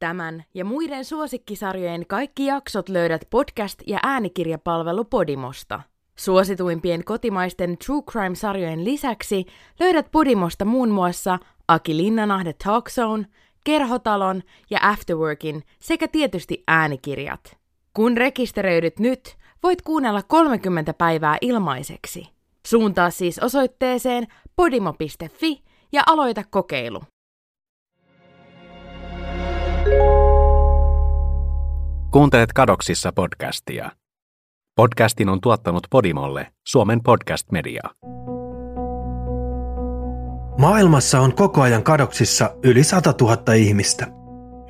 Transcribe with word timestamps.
Tämän 0.00 0.44
ja 0.54 0.64
muiden 0.64 1.04
suosikkisarjojen 1.04 2.06
kaikki 2.06 2.46
jaksot 2.46 2.88
löydät 2.88 3.22
podcast- 3.24 3.84
ja 3.86 3.98
äänikirjapalvelu 4.02 5.04
Podimosta. 5.04 5.80
Suosituimpien 6.16 7.04
kotimaisten 7.04 7.78
True 7.78 8.02
Crime-sarjojen 8.02 8.84
lisäksi 8.84 9.46
löydät 9.80 10.10
Podimosta 10.12 10.64
muun 10.64 10.88
muassa 10.88 11.38
Aki 11.68 11.96
Linnanahde 11.96 12.52
Talk 12.64 12.90
Zone, 12.90 13.26
Kerhotalon 13.64 14.42
ja 14.70 14.78
Afterworkin 14.82 15.62
sekä 15.78 16.08
tietysti 16.08 16.64
äänikirjat. 16.68 17.56
Kun 17.94 18.16
rekisteröidyt 18.16 18.98
nyt, 18.98 19.36
voit 19.62 19.82
kuunnella 19.82 20.22
30 20.22 20.94
päivää 20.94 21.36
ilmaiseksi. 21.40 22.28
Suuntaa 22.66 23.10
siis 23.10 23.38
osoitteeseen 23.38 24.26
podimo.fi 24.56 25.62
ja 25.92 26.02
aloita 26.06 26.44
kokeilu. 26.50 27.00
Kuuntelet 32.10 32.52
Kadoksissa 32.52 33.12
podcastia. 33.12 33.90
Podcastin 34.76 35.28
on 35.28 35.40
tuottanut 35.40 35.86
Podimolle 35.90 36.46
Suomen 36.68 37.02
podcast 37.02 37.52
media. 37.52 37.80
Maailmassa 40.58 41.20
on 41.20 41.34
koko 41.34 41.60
ajan 41.60 41.82
kadoksissa 41.82 42.56
yli 42.62 42.84
100 42.84 43.14
000 43.20 43.54
ihmistä. 43.54 44.06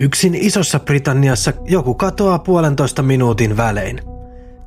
Yksin 0.01 0.35
Isossa 0.35 0.81
Britanniassa 0.81 1.53
joku 1.65 1.95
katoaa 1.95 2.39
puolentoista 2.39 3.03
minuutin 3.03 3.57
välein. 3.57 4.01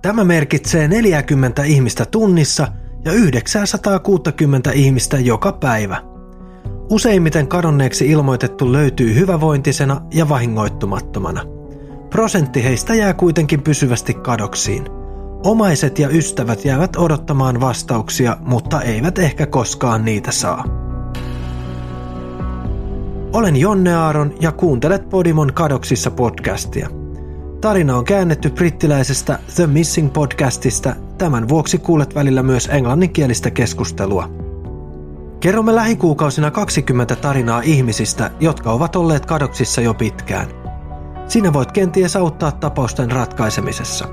Tämä 0.01 0.23
merkitsee 0.23 0.87
40 0.87 1.63
ihmistä 1.63 2.05
tunnissa 2.05 2.67
ja 3.05 3.11
960 3.11 4.71
ihmistä 4.71 5.19
joka 5.19 5.51
päivä. 5.51 6.01
Useimmiten 6.89 7.47
kadonneeksi 7.47 8.09
ilmoitettu 8.09 8.71
löytyy 8.71 9.15
hyvävointisena 9.15 10.01
ja 10.13 10.29
vahingoittumattomana. 10.29 11.52
Prosentti 12.13 12.63
heistä 12.63 12.95
jää 12.95 13.13
kuitenkin 13.13 13.61
pysyvästi 13.61 14.13
kadoksiin. 14.13 14.85
Omaiset 15.43 15.99
ja 15.99 16.09
ystävät 16.09 16.65
jäävät 16.65 16.95
odottamaan 16.95 17.61
vastauksia, 17.61 18.37
mutta 18.41 18.81
eivät 18.81 19.19
ehkä 19.19 19.45
koskaan 19.45 20.05
niitä 20.05 20.31
saa. 20.31 20.63
Olen 23.33 23.55
Jonne 23.55 23.95
Aaron 23.95 24.33
ja 24.41 24.51
kuuntelet 24.51 25.09
Podimon 25.09 25.53
kadoksissa 25.53 26.11
podcastia. 26.11 26.89
Tarina 27.61 27.97
on 27.97 28.05
käännetty 28.05 28.49
brittiläisestä 28.49 29.39
The 29.55 29.67
Missing 29.67 30.13
podcastista, 30.13 30.95
tämän 31.17 31.49
vuoksi 31.49 31.77
kuulet 31.77 32.15
välillä 32.15 32.43
myös 32.43 32.69
englanninkielistä 32.71 33.51
keskustelua. 33.51 34.29
Kerromme 35.39 35.75
lähikuukausina 35.75 36.51
20 36.51 37.15
tarinaa 37.15 37.61
ihmisistä, 37.61 38.31
jotka 38.39 38.71
ovat 38.71 38.95
olleet 38.95 39.25
kadoksissa 39.25 39.81
jo 39.81 39.93
pitkään. 39.93 40.62
Sinä 41.27 41.53
voit 41.53 41.71
kenties 41.71 42.15
auttaa 42.15 42.51
tapausten 42.51 43.11
ratkaisemisessa. 43.11 44.07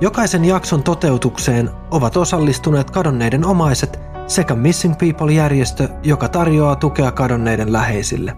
Jokaisen 0.00 0.44
jakson 0.44 0.82
toteutukseen 0.82 1.70
ovat 1.90 2.16
osallistuneet 2.16 2.90
kadonneiden 2.90 3.46
omaiset 3.46 4.00
sekä 4.26 4.54
Missing 4.54 4.94
People-järjestö, 4.98 5.88
joka 6.02 6.28
tarjoaa 6.28 6.76
tukea 6.76 7.12
kadonneiden 7.12 7.72
läheisille. 7.72 8.36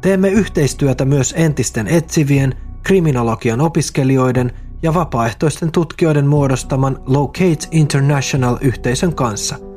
Teemme 0.00 0.28
yhteistyötä 0.28 1.04
myös 1.04 1.34
entisten 1.36 1.88
etsivien, 1.88 2.54
kriminologian 2.82 3.60
opiskelijoiden 3.60 4.52
ja 4.82 4.94
vapaaehtoisten 4.94 5.72
tutkijoiden 5.72 6.26
muodostaman 6.26 6.98
Locate 7.06 7.68
International-yhteisön 7.70 9.14
kanssa– 9.14 9.56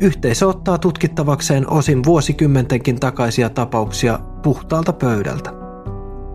Yhteisö 0.00 0.48
ottaa 0.48 0.78
tutkittavakseen 0.78 1.70
osin 1.70 2.04
vuosikymmentenkin 2.04 3.00
takaisia 3.00 3.50
tapauksia 3.50 4.18
puhtaalta 4.42 4.92
pöydältä. 4.92 5.63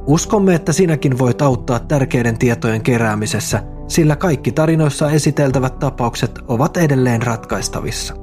Uskomme, 0.09 0.55
että 0.55 0.73
sinäkin 0.73 1.17
voit 1.17 1.41
auttaa 1.41 1.79
tärkeiden 1.79 2.37
tietojen 2.37 2.81
keräämisessä, 2.81 3.63
sillä 3.87 4.15
kaikki 4.15 4.51
tarinoissa 4.51 5.11
esiteltävät 5.11 5.79
tapaukset 5.79 6.39
ovat 6.47 6.77
edelleen 6.77 7.21
ratkaistavissa. 7.21 8.13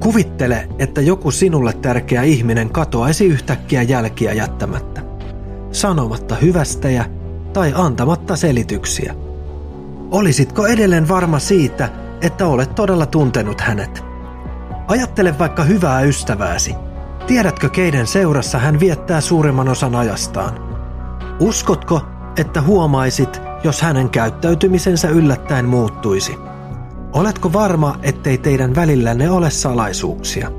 Kuvittele, 0.00 0.68
että 0.78 1.00
joku 1.00 1.30
sinulle 1.30 1.72
tärkeä 1.72 2.22
ihminen 2.22 2.70
katoaisi 2.70 3.26
yhtäkkiä 3.26 3.82
jälkiä 3.82 4.32
jättämättä, 4.32 5.02
sanomatta 5.70 6.34
hyvästejä 6.34 7.04
tai 7.52 7.72
antamatta 7.76 8.36
selityksiä. 8.36 9.14
Olisitko 10.10 10.66
edelleen 10.66 11.08
varma 11.08 11.38
siitä, 11.38 11.88
että 12.20 12.46
olet 12.46 12.74
todella 12.74 13.06
tuntenut 13.06 13.60
hänet. 13.60 14.04
Ajattele 14.88 15.38
vaikka 15.38 15.64
hyvää 15.64 16.00
ystävääsi. 16.00 16.74
Tiedätkö, 17.26 17.68
keiden 17.68 18.06
seurassa 18.06 18.58
hän 18.58 18.80
viettää 18.80 19.20
suurimman 19.20 19.68
osan 19.68 19.94
ajastaan? 19.94 20.72
Uskotko, 21.40 22.00
että 22.36 22.62
huomaisit, 22.62 23.42
jos 23.64 23.82
hänen 23.82 24.10
käyttäytymisensä 24.10 25.08
yllättäen 25.08 25.64
muuttuisi? 25.64 26.36
Oletko 27.12 27.52
varma, 27.52 27.98
ettei 28.02 28.38
teidän 28.38 28.74
välillänne 28.74 29.30
ole 29.30 29.50
salaisuuksia? 29.50 30.50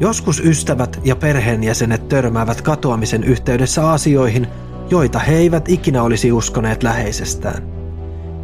Joskus 0.00 0.40
ystävät 0.40 1.00
ja 1.04 1.16
perheenjäsenet 1.16 2.08
törmäävät 2.08 2.60
katoamisen 2.60 3.24
yhteydessä 3.24 3.90
asioihin, 3.90 4.46
joita 4.90 5.18
he 5.18 5.34
eivät 5.34 5.68
ikinä 5.68 6.02
olisi 6.02 6.32
uskoneet 6.32 6.82
läheisestään. 6.82 7.62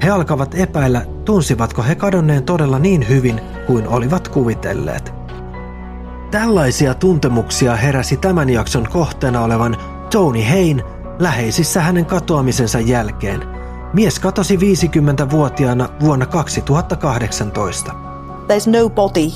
He 0.02 0.10
alkavat 0.10 0.54
epäillä, 0.54 1.06
tunsivatko 1.24 1.82
he 1.82 1.94
kadonneen 1.94 2.42
todella 2.42 2.78
niin 2.78 3.08
hyvin 3.08 3.40
kuin 3.66 3.88
olivat 3.88 4.28
kuvitelleet. 4.28 5.21
Tällaisia 6.32 6.94
tuntemuksia 6.94 7.76
heräsi 7.76 8.16
tämän 8.16 8.50
jakson 8.50 8.88
kohteena 8.92 9.44
olevan 9.44 9.76
Tony 10.10 10.42
Hain 10.48 10.82
läheisissä 11.18 11.80
hänen 11.80 12.06
katoamisensa 12.06 12.80
jälkeen. 12.80 13.42
Mies 13.92 14.18
katosi 14.18 14.56
50-vuotiaana 14.56 15.88
vuonna 16.00 16.26
2018. 16.26 17.92
There's 18.48 18.80
no 18.80 18.90
body. 18.90 19.28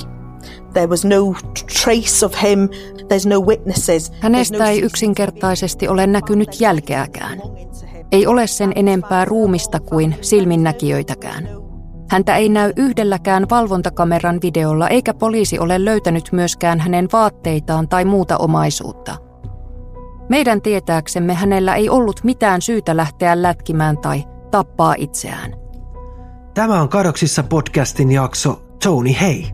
There 0.73 0.87
was 0.87 1.05
no 1.05 1.35
trace 1.83 2.25
of 2.25 2.33
him. 2.43 2.69
There's 3.01 3.29
no 3.29 3.41
witnesses. 3.41 4.11
Hänestä 4.19 4.69
ei 4.69 4.81
yksinkertaisesti 4.81 5.87
ole 5.87 6.07
näkynyt 6.07 6.61
jälkeäkään. 6.61 7.41
Ei 8.11 8.27
ole 8.27 8.47
sen 8.47 8.71
enempää 8.75 9.25
ruumista 9.25 9.79
kuin 9.79 10.15
silminnäkijöitäkään. 10.21 11.56
Häntä 12.09 12.35
ei 12.35 12.49
näy 12.49 12.73
yhdelläkään 12.75 13.45
valvontakameran 13.49 14.39
videolla 14.41 14.87
eikä 14.87 15.13
poliisi 15.13 15.59
ole 15.59 15.85
löytänyt 15.85 16.29
myöskään 16.31 16.79
hänen 16.79 17.07
vaatteitaan 17.13 17.87
tai 17.87 18.05
muuta 18.05 18.37
omaisuutta. 18.37 19.15
Meidän 20.29 20.61
tietääksemme 20.61 21.33
hänellä 21.33 21.75
ei 21.75 21.89
ollut 21.89 22.23
mitään 22.23 22.61
syytä 22.61 22.97
lähteä 22.97 23.41
lätkimään 23.41 23.97
tai 23.97 24.23
tappaa 24.51 24.95
itseään. 24.97 25.55
Tämä 26.53 26.81
on 26.81 26.89
Kadoksissa 26.89 27.43
podcastin 27.43 28.11
jakso 28.11 28.61
Tony 28.83 29.09
Hei. 29.21 29.51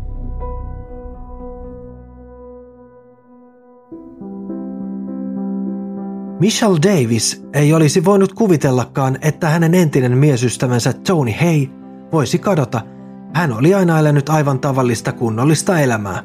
Michelle 6.40 6.80
Davis 6.84 7.46
ei 7.53 7.74
olisi 7.74 8.06
voinut 8.06 8.34
kuvitellakaan, 8.34 9.18
että 9.22 9.50
hänen 9.50 9.74
entinen 9.75 10.18
miesystävänsä 10.18 10.94
Tony 10.94 11.31
Hay 11.42 11.82
voisi 12.13 12.40
kadota. 12.40 12.81
Hän 13.34 13.53
oli 13.53 13.74
aina 13.74 14.00
elänyt 14.00 14.29
aivan 14.29 14.59
tavallista 14.59 15.12
kunnollista 15.12 15.79
elämää. 15.79 16.24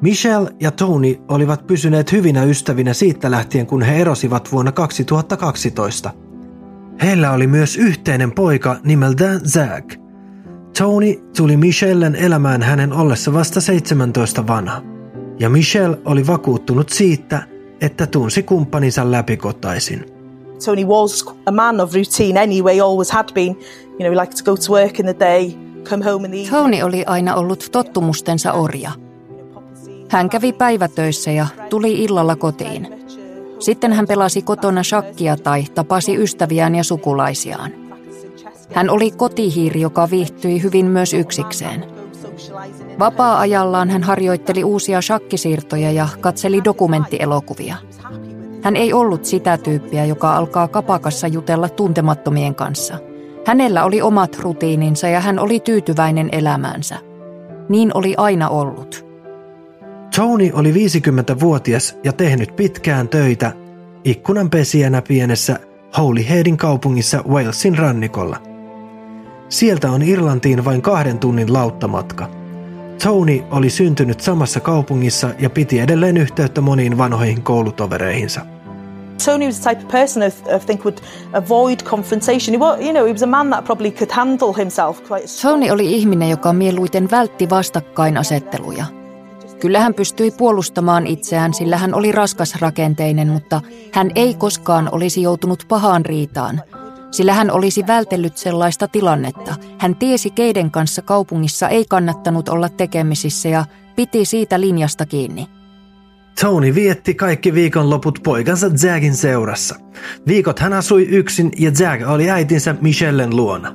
Michelle 0.00 0.50
ja 0.60 0.70
Tony 0.70 1.16
olivat 1.28 1.66
pysyneet 1.66 2.12
hyvinä 2.12 2.42
ystävinä 2.42 2.92
siitä 2.92 3.30
lähtien, 3.30 3.66
kun 3.66 3.82
he 3.82 3.96
erosivat 3.96 4.52
vuonna 4.52 4.72
2012. 4.72 6.10
Heillä 7.02 7.32
oli 7.32 7.46
myös 7.46 7.76
yhteinen 7.76 8.32
poika 8.32 8.76
nimeltään 8.84 9.40
Zach. 9.48 9.98
Tony 10.78 11.14
tuli 11.36 11.56
Michellen 11.56 12.16
elämään 12.16 12.62
hänen 12.62 12.92
ollessa 12.92 13.32
vasta 13.32 13.60
17 13.60 14.46
vanha. 14.46 14.82
Ja 15.38 15.48
Michelle 15.50 15.98
oli 16.04 16.26
vakuuttunut 16.26 16.88
siitä, 16.88 17.42
että 17.80 18.06
tunsi 18.06 18.42
kumppaninsa 18.42 19.10
läpikotaisin. 19.10 20.13
Tony 20.64 20.84
was 20.84 21.24
a 21.46 21.52
man 21.52 21.80
of 21.80 21.94
routine 21.94 22.40
anyway, 22.40 22.80
always 22.80 23.10
had 23.10 23.32
been. 23.34 23.56
You 23.86 23.98
know, 23.98 24.10
he 24.10 24.20
liked 24.20 24.36
to 24.36 24.44
go 24.44 24.56
to 24.56 24.72
work 24.72 24.98
in 24.98 25.06
the 25.06 25.16
day, 25.20 25.56
come 25.90 26.04
home 26.04 26.24
in 26.24 26.30
the 26.30 26.50
Tony 26.50 26.82
oli 26.82 27.04
aina 27.06 27.34
ollut 27.34 27.68
tottumustensa 27.72 28.52
orja. 28.52 28.90
Hän 30.08 30.28
kävi 30.28 30.52
päivätöissä 30.52 31.30
ja 31.30 31.46
tuli 31.70 32.04
illalla 32.04 32.36
kotiin. 32.36 32.88
Sitten 33.58 33.92
hän 33.92 34.06
pelasi 34.06 34.42
kotona 34.42 34.82
shakkia 34.82 35.36
tai 35.36 35.64
tapasi 35.74 36.16
ystäviään 36.16 36.74
ja 36.74 36.84
sukulaisiaan. 36.84 37.72
Hän 38.72 38.90
oli 38.90 39.10
kotihiiri, 39.10 39.80
joka 39.80 40.10
viihtyi 40.10 40.62
hyvin 40.62 40.86
myös 40.86 41.14
yksikseen. 41.14 41.84
Vapaa-ajallaan 42.98 43.90
hän 43.90 44.02
harjoitteli 44.02 44.64
uusia 44.64 45.02
shakkisiirtoja 45.02 45.90
ja 45.90 46.08
katseli 46.20 46.64
dokumenttielokuvia. 46.64 47.76
Hän 48.64 48.76
ei 48.76 48.92
ollut 48.92 49.24
sitä 49.24 49.58
tyyppiä, 49.58 50.04
joka 50.04 50.36
alkaa 50.36 50.68
kapakassa 50.68 51.26
jutella 51.26 51.68
tuntemattomien 51.68 52.54
kanssa. 52.54 52.98
Hänellä 53.46 53.84
oli 53.84 54.02
omat 54.02 54.38
rutiininsa 54.40 55.08
ja 55.08 55.20
hän 55.20 55.38
oli 55.38 55.60
tyytyväinen 55.60 56.28
elämäänsä. 56.32 56.98
Niin 57.68 57.90
oli 57.94 58.14
aina 58.16 58.48
ollut. 58.48 59.06
Tony 60.16 60.50
oli 60.52 60.72
50-vuotias 60.72 61.98
ja 62.04 62.12
tehnyt 62.12 62.56
pitkään 62.56 63.08
töitä 63.08 63.52
ikkunanpesijänä 64.04 65.02
pienessä 65.02 65.58
Holyheadin 65.98 66.56
kaupungissa 66.56 67.22
Walesin 67.28 67.78
rannikolla. 67.78 68.36
Sieltä 69.48 69.90
on 69.90 70.02
Irlantiin 70.02 70.64
vain 70.64 70.82
kahden 70.82 71.18
tunnin 71.18 71.52
lauttamatka. 71.52 72.43
Tony 73.02 73.44
oli 73.50 73.70
syntynyt 73.70 74.20
samassa 74.20 74.60
kaupungissa 74.60 75.30
ja 75.38 75.50
piti 75.50 75.80
edelleen 75.80 76.16
yhteyttä 76.16 76.60
moniin 76.60 76.98
vanhoihin 76.98 77.42
koulutovereihinsa. 77.42 78.40
Tony 79.24 79.46
was 79.46 79.60
the 79.60 79.70
type 79.70 79.84
of 79.84 79.90
person 79.92 80.22
I, 80.22 80.28
th- 80.28 80.56
I 80.56 80.66
think 80.66 80.84
would 80.84 80.98
avoid 81.32 81.80
confrontation. 81.84 82.52
He 82.52 82.58
was, 82.58 82.80
you 82.80 82.92
know, 82.92 83.06
he 83.06 83.12
was 83.12 83.22
a 83.22 83.26
man 83.26 83.50
that 83.50 83.64
probably 83.64 83.90
could 83.90 84.10
handle 84.10 84.52
himself 84.58 85.00
quite 85.08 85.26
Tony 85.42 85.70
oli 85.70 85.92
ihminen, 85.92 86.30
joka 86.30 86.52
mieluiten 86.52 87.10
vältti 87.10 87.50
vastakkainasetteluja. 87.50 88.84
Kyllä 89.60 89.80
hän 89.80 89.94
pystyi 89.94 90.30
puolustamaan 90.30 91.06
itseään, 91.06 91.54
sillä 91.54 91.76
hän 91.76 91.94
oli 91.94 92.12
raskasrakenteinen, 92.12 93.28
mutta 93.28 93.60
hän 93.92 94.10
ei 94.14 94.34
koskaan 94.34 94.88
olisi 94.92 95.22
joutunut 95.22 95.64
pahaan 95.68 96.06
riitaan, 96.06 96.62
sillä 97.14 97.32
hän 97.32 97.50
olisi 97.50 97.86
vältellyt 97.86 98.36
sellaista 98.36 98.88
tilannetta. 98.88 99.54
Hän 99.78 99.96
tiesi, 99.96 100.30
keiden 100.30 100.70
kanssa 100.70 101.02
kaupungissa 101.02 101.68
ei 101.68 101.84
kannattanut 101.88 102.48
olla 102.48 102.68
tekemisissä 102.68 103.48
ja 103.48 103.64
piti 103.96 104.24
siitä 104.24 104.60
linjasta 104.60 105.06
kiinni. 105.06 105.46
Tony 106.40 106.74
vietti 106.74 107.14
kaikki 107.14 107.54
viikonloput 107.54 108.18
poikansa 108.22 108.70
Zagin 108.70 109.16
seurassa. 109.16 109.76
Viikot 110.26 110.58
hän 110.58 110.72
asui 110.72 111.02
yksin 111.02 111.52
ja 111.58 111.70
Zag 111.70 112.08
oli 112.08 112.30
äitinsä 112.30 112.74
Michellen 112.80 113.36
luona. 113.36 113.74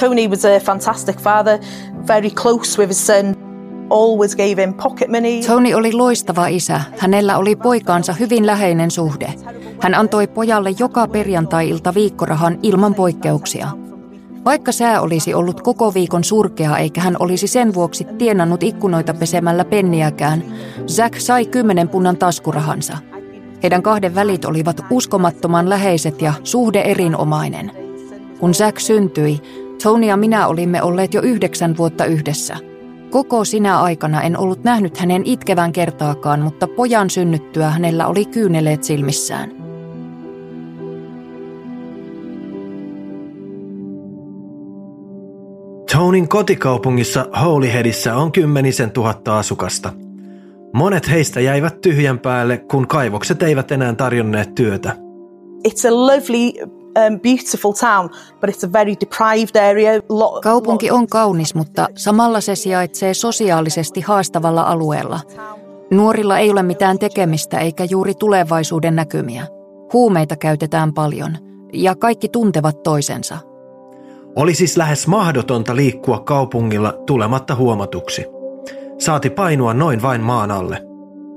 Tony 0.00 0.28
was 0.28 0.44
a 0.44 0.60
fantastic 0.60 1.16
father, 1.16 1.58
very 2.08 2.30
close 2.30 2.78
with 2.78 2.88
his 2.88 3.06
son, 3.06 3.43
always 3.90 4.36
gave 4.36 4.62
him 4.62 4.74
pocket 4.74 5.08
money. 5.08 5.42
Tony 5.46 5.74
oli 5.74 5.92
loistava 5.92 6.46
isä. 6.46 6.80
Hänellä 6.98 7.38
oli 7.38 7.56
poikaansa 7.56 8.12
hyvin 8.12 8.46
läheinen 8.46 8.90
suhde. 8.90 9.34
Hän 9.80 9.94
antoi 9.94 10.26
pojalle 10.26 10.70
joka 10.78 11.06
perjantai-ilta 11.06 11.94
viikkorahan 11.94 12.58
ilman 12.62 12.94
poikkeuksia. 12.94 13.68
Vaikka 14.44 14.72
sää 14.72 15.00
olisi 15.00 15.34
ollut 15.34 15.60
koko 15.60 15.94
viikon 15.94 16.24
surkea 16.24 16.78
eikä 16.78 17.00
hän 17.00 17.16
olisi 17.18 17.46
sen 17.46 17.74
vuoksi 17.74 18.04
tienannut 18.18 18.62
ikkunoita 18.62 19.14
pesemällä 19.14 19.64
penniäkään, 19.64 20.44
Zack 20.86 21.20
sai 21.20 21.46
kymmenen 21.46 21.88
punnan 21.88 22.16
taskurahansa. 22.16 22.98
Heidän 23.62 23.82
kahden 23.82 24.14
välit 24.14 24.44
olivat 24.44 24.80
uskomattoman 24.90 25.68
läheiset 25.68 26.22
ja 26.22 26.32
suhde 26.42 26.80
erinomainen. 26.80 27.72
Kun 28.40 28.54
Zack 28.54 28.80
syntyi, 28.80 29.40
Tony 29.82 30.06
ja 30.06 30.16
minä 30.16 30.46
olimme 30.46 30.82
olleet 30.82 31.14
jo 31.14 31.20
yhdeksän 31.22 31.76
vuotta 31.76 32.04
yhdessä. 32.04 32.56
Koko 33.14 33.44
sinä 33.44 33.80
aikana 33.80 34.22
en 34.22 34.38
ollut 34.38 34.64
nähnyt 34.64 34.98
hänen 34.98 35.22
itkevän 35.24 35.72
kertaakaan, 35.72 36.40
mutta 36.40 36.66
pojan 36.66 37.10
synnyttyä 37.10 37.70
hänellä 37.70 38.06
oli 38.06 38.24
kyyneleet 38.24 38.84
silmissään. 38.84 39.50
Tonin 45.92 46.28
kotikaupungissa 46.28 47.26
Holyheadissä 47.42 48.16
on 48.16 48.32
kymmenisen 48.32 48.90
tuhatta 48.90 49.38
asukasta. 49.38 49.92
Monet 50.72 51.10
heistä 51.10 51.40
jäivät 51.40 51.80
tyhjän 51.80 52.18
päälle, 52.18 52.58
kun 52.58 52.88
kaivokset 52.88 53.42
eivät 53.42 53.72
enää 53.72 53.94
tarjonneet 53.94 54.54
työtä. 54.54 54.96
It's 55.68 55.88
a 55.88 56.06
lovely, 56.06 56.52
um, 56.98 57.20
beautiful 57.20 57.72
town, 57.72 58.10
but 58.40 58.50
it's 58.50 58.68
a 58.68 58.72
very 58.72 58.94
deprived 59.00 59.70
area. 59.70 60.00
Lot, 60.08 60.42
Kaupunki 60.42 60.90
on 60.90 61.06
kaunis, 61.06 61.54
mutta 61.54 61.88
samalla 61.96 62.40
se 62.40 62.54
sijaitsee 62.54 63.14
sosiaalisesti 63.14 64.00
haastavalla 64.00 64.62
alueella. 64.62 65.20
Nuorilla 65.90 66.38
ei 66.38 66.50
ole 66.50 66.62
mitään 66.62 66.98
tekemistä 66.98 67.58
eikä 67.58 67.84
juuri 67.90 68.14
tulevaisuuden 68.14 68.96
näkymiä. 68.96 69.46
Huumeita 69.92 70.36
käytetään 70.36 70.94
paljon 70.94 71.36
ja 71.72 71.94
kaikki 71.96 72.28
tuntevat 72.28 72.82
toisensa. 72.82 73.38
Oli 74.36 74.54
siis 74.54 74.76
lähes 74.76 75.06
mahdotonta 75.06 75.76
liikkua 75.76 76.18
kaupungilla 76.18 76.92
tulematta 77.06 77.54
huomatuksi. 77.54 78.26
Saati 78.98 79.30
painua 79.30 79.74
noin 79.74 80.02
vain 80.02 80.20
maan 80.20 80.50
alle. 80.50 80.93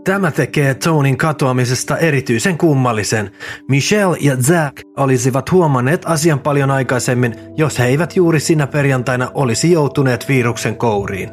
Tämä 0.07 0.31
tekee 0.31 0.74
Tonin 0.74 1.18
katoamisesta 1.18 1.98
erityisen 1.98 2.57
kummallisen. 2.57 3.31
Michelle 3.69 4.18
ja 4.21 4.36
Zack 4.36 4.77
olisivat 4.98 5.51
huomanneet 5.51 6.01
asian 6.06 6.39
paljon 6.39 6.71
aikaisemmin, 6.71 7.36
jos 7.56 7.80
he 7.80 7.86
eivät 7.86 8.15
juuri 8.15 8.39
sinä 8.39 8.68
perjantaina 8.68 9.31
olisi 9.33 9.71
joutuneet 9.71 10.30
viruksen 10.30 10.75
kouriin. 10.75 11.30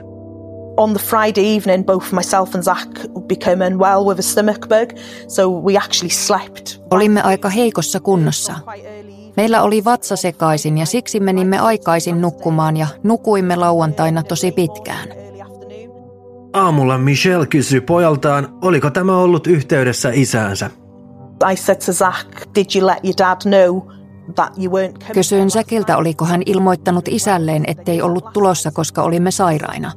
On 0.76 0.92
the 0.92 1.04
Friday 1.04 1.56
evening, 1.56 1.86
both 1.86 2.12
myself 2.12 2.54
and 2.54 2.64
Zach 2.64 2.90
became 3.28 3.66
unwell 3.66 4.04
with 4.08 4.18
a 4.18 4.22
stomach 4.22 4.68
bug, 4.68 4.98
so 5.28 5.50
we 5.50 5.76
actually 5.76 6.10
slept. 6.10 6.80
Olimme 6.90 7.22
aika 7.22 7.48
heikossa 7.48 8.00
kunnossa. 8.00 8.54
Meillä 9.36 9.62
oli 9.62 9.84
vatsa 9.84 10.16
sekaisin 10.16 10.78
ja 10.78 10.86
siksi 10.86 11.20
menimme 11.20 11.58
aikaisin 11.58 12.20
nukkumaan 12.20 12.76
ja 12.76 12.86
nukuimme 13.02 13.56
lauantaina 13.56 14.22
tosi 14.22 14.52
pitkään. 14.52 15.23
Aamulla 16.54 16.98
Michelle 16.98 17.46
kysyi 17.46 17.80
pojaltaan, 17.80 18.48
oliko 18.62 18.90
tämä 18.90 19.16
ollut 19.16 19.46
yhteydessä 19.46 20.10
isäänsä. 20.12 20.70
I 21.52 21.56
said 21.56 21.78
to 21.86 21.92
Zach, 21.92 22.28
did 22.54 22.66
you 22.76 22.86
let 22.86 22.98
your 23.04 23.14
dad 23.18 23.36
know? 23.42 23.80
Kysyin 25.12 25.50
Säkiltä, 25.50 25.96
oliko 25.96 26.24
hän 26.24 26.42
ilmoittanut 26.46 27.08
isälleen, 27.08 27.64
ettei 27.66 28.02
ollut 28.02 28.32
tulossa, 28.32 28.70
koska 28.70 29.02
olimme 29.02 29.30
sairaina. 29.30 29.92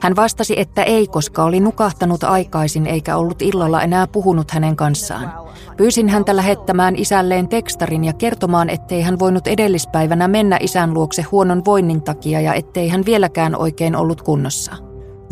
Hän 0.00 0.16
vastasi, 0.16 0.60
että 0.60 0.82
ei, 0.82 1.06
koska 1.06 1.44
oli 1.44 1.60
nukahtanut 1.60 2.24
aikaisin 2.24 2.86
eikä 2.86 3.16
ollut 3.16 3.42
illalla 3.42 3.82
enää 3.82 4.06
puhunut 4.06 4.50
hänen 4.50 4.76
kanssaan. 4.76 5.32
Pyysin 5.76 6.08
häntä 6.08 6.36
lähettämään 6.36 6.96
isälleen 6.96 7.48
tekstarin 7.48 8.04
ja 8.04 8.12
kertomaan, 8.12 8.70
ettei 8.70 9.02
hän 9.02 9.18
voinut 9.18 9.46
edellispäivänä 9.46 10.28
mennä 10.28 10.58
isän 10.60 10.94
luokse 10.94 11.22
huonon 11.22 11.64
voinnin 11.64 12.02
takia 12.02 12.40
ja 12.40 12.54
ettei 12.54 12.88
hän 12.88 13.04
vieläkään 13.06 13.56
oikein 13.56 13.96
ollut 13.96 14.22
kunnossa. 14.22 14.83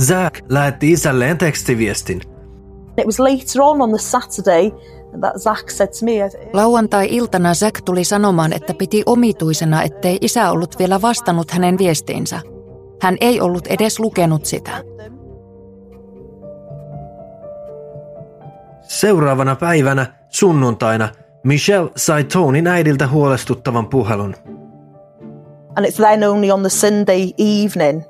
Zack 0.02 0.40
lähetti 0.48 0.92
isälleen 0.92 1.38
tekstiviestin. 1.38 2.20
It 2.98 3.06
was 3.06 3.20
later 3.20 3.62
on 3.62 3.82
on 3.82 3.88
the 3.90 3.98
Saturday 3.98 4.70
that 5.20 5.36
Zach 5.36 5.70
said 5.70 5.88
to 5.88 6.04
me, 6.04 6.12
Lauantai-iltana 6.52 7.54
Zack 7.54 7.82
tuli 7.84 8.04
sanomaan, 8.04 8.52
että 8.52 8.74
piti 8.74 9.02
omituisena, 9.06 9.82
ettei 9.82 10.18
isä 10.20 10.50
ollut 10.50 10.78
vielä 10.78 11.02
vastannut 11.02 11.50
hänen 11.50 11.78
viestiinsä. 11.78 12.40
Hän 13.02 13.16
ei 13.20 13.40
ollut 13.40 13.66
edes 13.66 14.00
lukenut 14.00 14.44
sitä. 14.44 14.70
Seuraavana 18.82 19.56
päivänä, 19.56 20.06
sunnuntaina, 20.28 21.08
Michelle 21.44 21.90
sai 21.96 22.24
Tonin 22.24 22.66
äidiltä 22.66 23.08
huolestuttavan 23.08 23.88
puhelun. 23.88 24.34
and 25.76 25.86
it's 25.86 25.96
then 25.96 26.22
only 26.22 26.50
on 26.50 26.62
the 26.62 26.70
Sunday 26.70 27.32
evening 27.38 28.04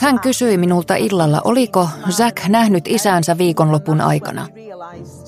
Hän 0.00 0.20
kysyi 0.20 0.58
minulta 0.58 0.96
illalla, 0.96 1.40
oliko 1.44 1.88
Zack 2.10 2.48
nähnyt 2.48 2.88
isänsä 2.88 3.38
viikonlopun 3.38 4.00
aikana. 4.00 4.46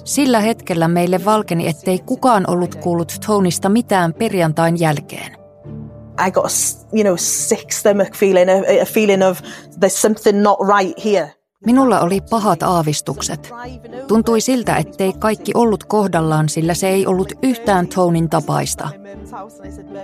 Sillä 0.05 0.41
hetkellä 0.41 0.89
meille 0.89 1.25
valkeni, 1.25 1.69
ettei 1.69 1.99
kukaan 1.99 2.45
ollut 2.51 2.75
kuullut 2.75 3.13
Tonista 3.27 3.69
mitään 3.69 4.15
perjantain 4.15 4.81
jälkeen. 4.81 5.37
I 6.27 6.31
got 6.31 6.47
you 6.93 7.03
know 7.03 7.15
sick 7.19 7.73
stomach 7.73 8.17
feeling, 8.17 8.51
a, 8.51 8.83
a 8.83 8.85
feeling 8.85 9.23
of 9.23 9.41
there's 9.81 10.01
something 10.01 10.43
not 10.43 10.59
right 10.77 11.05
here. 11.05 11.36
Minulla 11.65 12.01
oli 12.01 12.21
pahat 12.31 12.63
aavistukset. 12.63 13.53
Tuntui 14.09 14.41
siltä, 14.41 14.77
ettei 14.77 15.13
kaikki 15.13 15.53
ollut 15.55 15.85
kohdallaan, 15.85 16.49
sillä 16.49 16.75
se 16.75 16.89
ei 16.89 17.07
ollut 17.07 17.33
yhtään 17.43 17.89
Tonin 17.89 18.31
tapaista. 18.31 18.89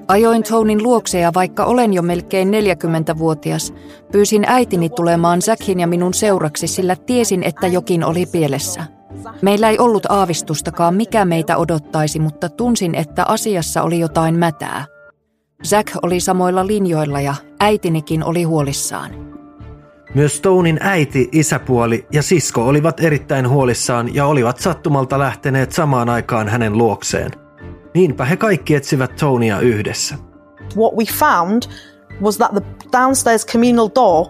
Ajoin 0.09 0.43
Tonin 0.43 0.83
luokse 0.83 1.21
ja 1.21 1.35
vaikka 1.35 1.65
olen 1.65 1.93
jo 1.93 2.03
melkein 2.03 2.49
40-vuotias, 2.49 3.75
pyysin 4.13 4.45
äitini 4.47 4.89
tulemaan 4.89 5.43
Zackin 5.43 5.81
ja 5.81 5.87
minun 5.87 6.15
seuraksi, 6.15 6.67
sillä 6.67 6.97
tiesin, 6.97 7.43
että 7.43 7.67
jokin 7.67 8.05
oli 8.05 8.27
pielessä. 8.27 8.85
Meillä 9.43 9.71
ei 9.71 9.79
ollut 9.79 10.07
aavistustakaan, 10.09 10.95
mikä 10.95 11.25
meitä 11.25 11.57
odottaisi, 11.57 12.19
mutta 12.19 12.49
tunsin, 12.49 12.95
että 12.95 13.25
asiassa 13.25 13.83
oli 13.83 13.99
jotain 13.99 14.39
mätää. 14.39 14.85
Zack 15.65 15.97
oli 16.03 16.21
samoilla 16.21 16.67
linjoilla 16.67 17.21
ja 17.21 17.35
äitinikin 17.61 18.25
oli 18.25 18.43
huolissaan. 18.43 19.33
Myös 20.15 20.37
Stonein 20.37 20.79
äiti, 20.81 21.29
isäpuoli 21.33 22.07
ja 22.13 22.23
sisko 22.23 22.67
olivat 22.67 23.01
erittäin 23.01 23.49
huolissaan 23.49 24.15
ja 24.15 24.27
olivat 24.27 24.59
sattumalta 24.59 25.19
lähteneet 25.19 25.73
samaan 25.73 26.09
aikaan 26.09 26.49
hänen 26.49 26.79
luokseen. 26.79 27.31
Niinpä 27.95 28.25
he 28.25 28.37
kaikki 28.37 28.75
etsivät 28.75 29.17
Tonia 29.17 29.61
yhdessä. 29.61 30.15
What 30.77 30.97
we 30.97 31.05
found 31.19 31.63
was 32.23 32.37
that 32.37 32.51
the 32.53 32.63
downstairs 32.93 33.47
communal 33.47 33.89
door 33.95 34.27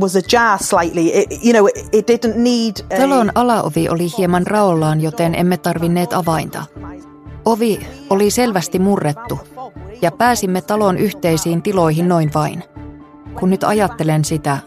was 0.00 0.16
ajar 0.16 0.58
slightly. 0.62 1.10
It, 1.12 1.44
you 1.44 1.52
know, 1.52 1.68
it, 1.92 2.10
didn't 2.10 2.36
need. 2.36 2.96
A, 2.96 3.00
Talon 3.00 3.32
alaovi 3.34 3.88
oli 3.88 4.06
hieman 4.18 4.46
raollaan, 4.46 5.00
joten 5.00 5.34
emme 5.34 5.56
tarvinneet 5.56 6.12
avainta. 6.12 6.64
Ovi 7.44 7.86
oli 8.10 8.30
selvästi 8.30 8.78
murrettu 8.78 9.40
ja 10.02 10.12
pääsimme 10.12 10.60
talon 10.60 10.98
yhteisiin 10.98 11.62
tiloihin 11.62 12.08
noin 12.08 12.30
vain. 12.34 12.64
Kun 13.40 13.50
nyt 13.50 13.64
ajattelen 13.64 14.24
sitä, 14.24 14.58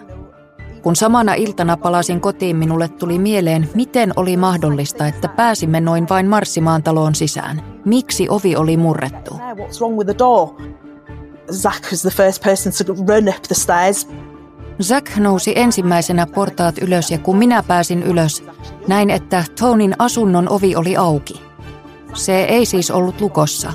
Kun 0.81 0.95
samana 0.95 1.33
iltana 1.33 1.77
palasin 1.77 2.21
kotiin, 2.21 2.55
minulle 2.55 2.88
tuli 2.88 3.19
mieleen, 3.19 3.69
miten 3.75 4.13
oli 4.15 4.38
mahdollista, 4.38 5.07
että 5.07 5.27
pääsimme 5.27 5.81
noin 5.81 6.09
vain 6.09 6.27
marssimaan 6.27 6.83
taloon 6.83 7.15
sisään. 7.15 7.61
Miksi 7.85 8.29
ovi 8.29 8.55
oli 8.55 8.77
murrettu? 8.77 9.39
Zack 14.81 15.17
nousi 15.17 15.53
ensimmäisenä 15.55 16.27
portaat 16.27 16.77
ylös 16.77 17.11
ja 17.11 17.17
kun 17.17 17.38
minä 17.38 17.63
pääsin 17.63 18.03
ylös, 18.03 18.43
näin, 18.88 19.09
että 19.09 19.43
Tonin 19.59 19.95
asunnon 20.00 20.50
ovi 20.50 20.75
oli 20.75 20.97
auki. 20.97 21.41
Se 22.13 22.43
ei 22.43 22.65
siis 22.65 22.91
ollut 22.91 23.21
lukossa. 23.21 23.73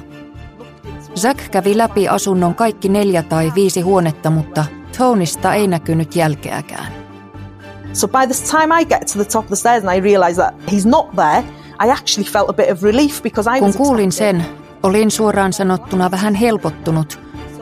Zack 1.16 1.50
kävi 1.50 1.78
läpi 1.78 2.08
asunnon 2.08 2.54
kaikki 2.54 2.88
neljä 2.88 3.22
tai 3.22 3.52
viisi 3.54 3.80
huonetta, 3.80 4.30
mutta 4.30 4.64
Tonista 4.98 5.54
ei 5.54 5.66
näkynyt 5.66 6.16
jälkeäkään. 6.16 6.92
So 7.92 8.08
by 8.08 8.26
the 8.26 8.58
time 8.58 8.80
I 8.80 8.84
get 8.84 9.06
to 9.06 9.12
the 9.12 9.24
top 9.24 9.44
of 9.44 9.46
the 9.46 9.56
stairs 9.56 9.84
and 9.84 9.96
I 9.96 10.00
realise 10.00 10.42
that 10.42 10.54
he's 10.70 10.88
not 10.88 11.06
there, 11.14 11.44
I 11.86 11.90
actually 11.90 12.30
felt 12.30 12.50
a 12.50 12.52
bit 12.52 12.70
of 12.70 12.82
relief 12.82 13.22
because 13.22 13.50
I 13.56 13.58
Kun 13.58 13.68
was 13.68 13.76
kuulin 13.76 14.12
sen, 14.12 14.44
olin 14.82 15.10
suoraan 15.10 15.52
sanottuna 15.52 16.10
vähän 16.10 16.34
helpottunut, 16.34 17.20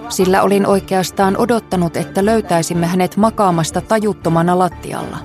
sillä 0.08 0.42
olin 0.42 0.66
oikeastaan 0.66 1.36
odottanut, 1.36 1.96
että 1.96 2.24
löytäisimme 2.24 2.86
hänet 2.86 3.16
makaamasta 3.16 3.80
tajuttomana 3.80 4.58
lattialla. 4.58 5.18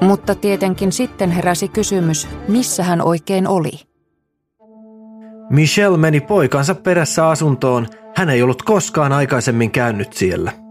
Mutta 0.00 0.34
tietenkin 0.34 0.92
sitten 0.92 1.30
heräsi 1.30 1.68
kysymys, 1.68 2.28
missä 2.48 2.82
hän 2.82 3.02
oikein 3.02 3.48
oli. 3.48 3.72
Michelle 5.50 5.98
meni 5.98 6.20
poikansa 6.20 6.74
perässä 6.74 7.28
asuntoon. 7.28 7.86
Hän 8.16 8.30
ei 8.30 8.42
ollut 8.42 8.62
koskaan 8.62 9.12
aikaisemmin 9.12 9.70
käynyt 9.70 10.12
siellä. 10.12 10.65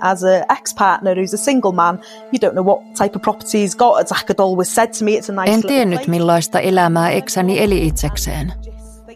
As 0.00 0.24
a 0.24 0.36
ex-partner 0.48 1.14
who's 1.14 1.34
a 1.34 1.44
single 1.44 1.72
man, 1.72 2.00
you 2.32 2.50
don't 2.50 2.52
know 2.52 2.66
what 2.66 2.80
type 2.94 3.16
of 3.16 3.22
property 3.22 3.66
he's 3.66 3.76
got. 3.76 4.08
Zach 4.08 4.28
had 4.28 4.38
always 4.38 4.74
said 4.74 4.92
to 4.98 5.04
me, 5.04 5.10
it's 5.18 5.30
a 5.30 5.44
nice 5.44 5.54
En 5.54 5.62
tiennyt 5.62 6.06
millaista 6.06 6.60
elämää 6.60 7.10
eksäni 7.10 7.62
eli 7.62 7.86
itsekseen. 7.86 8.52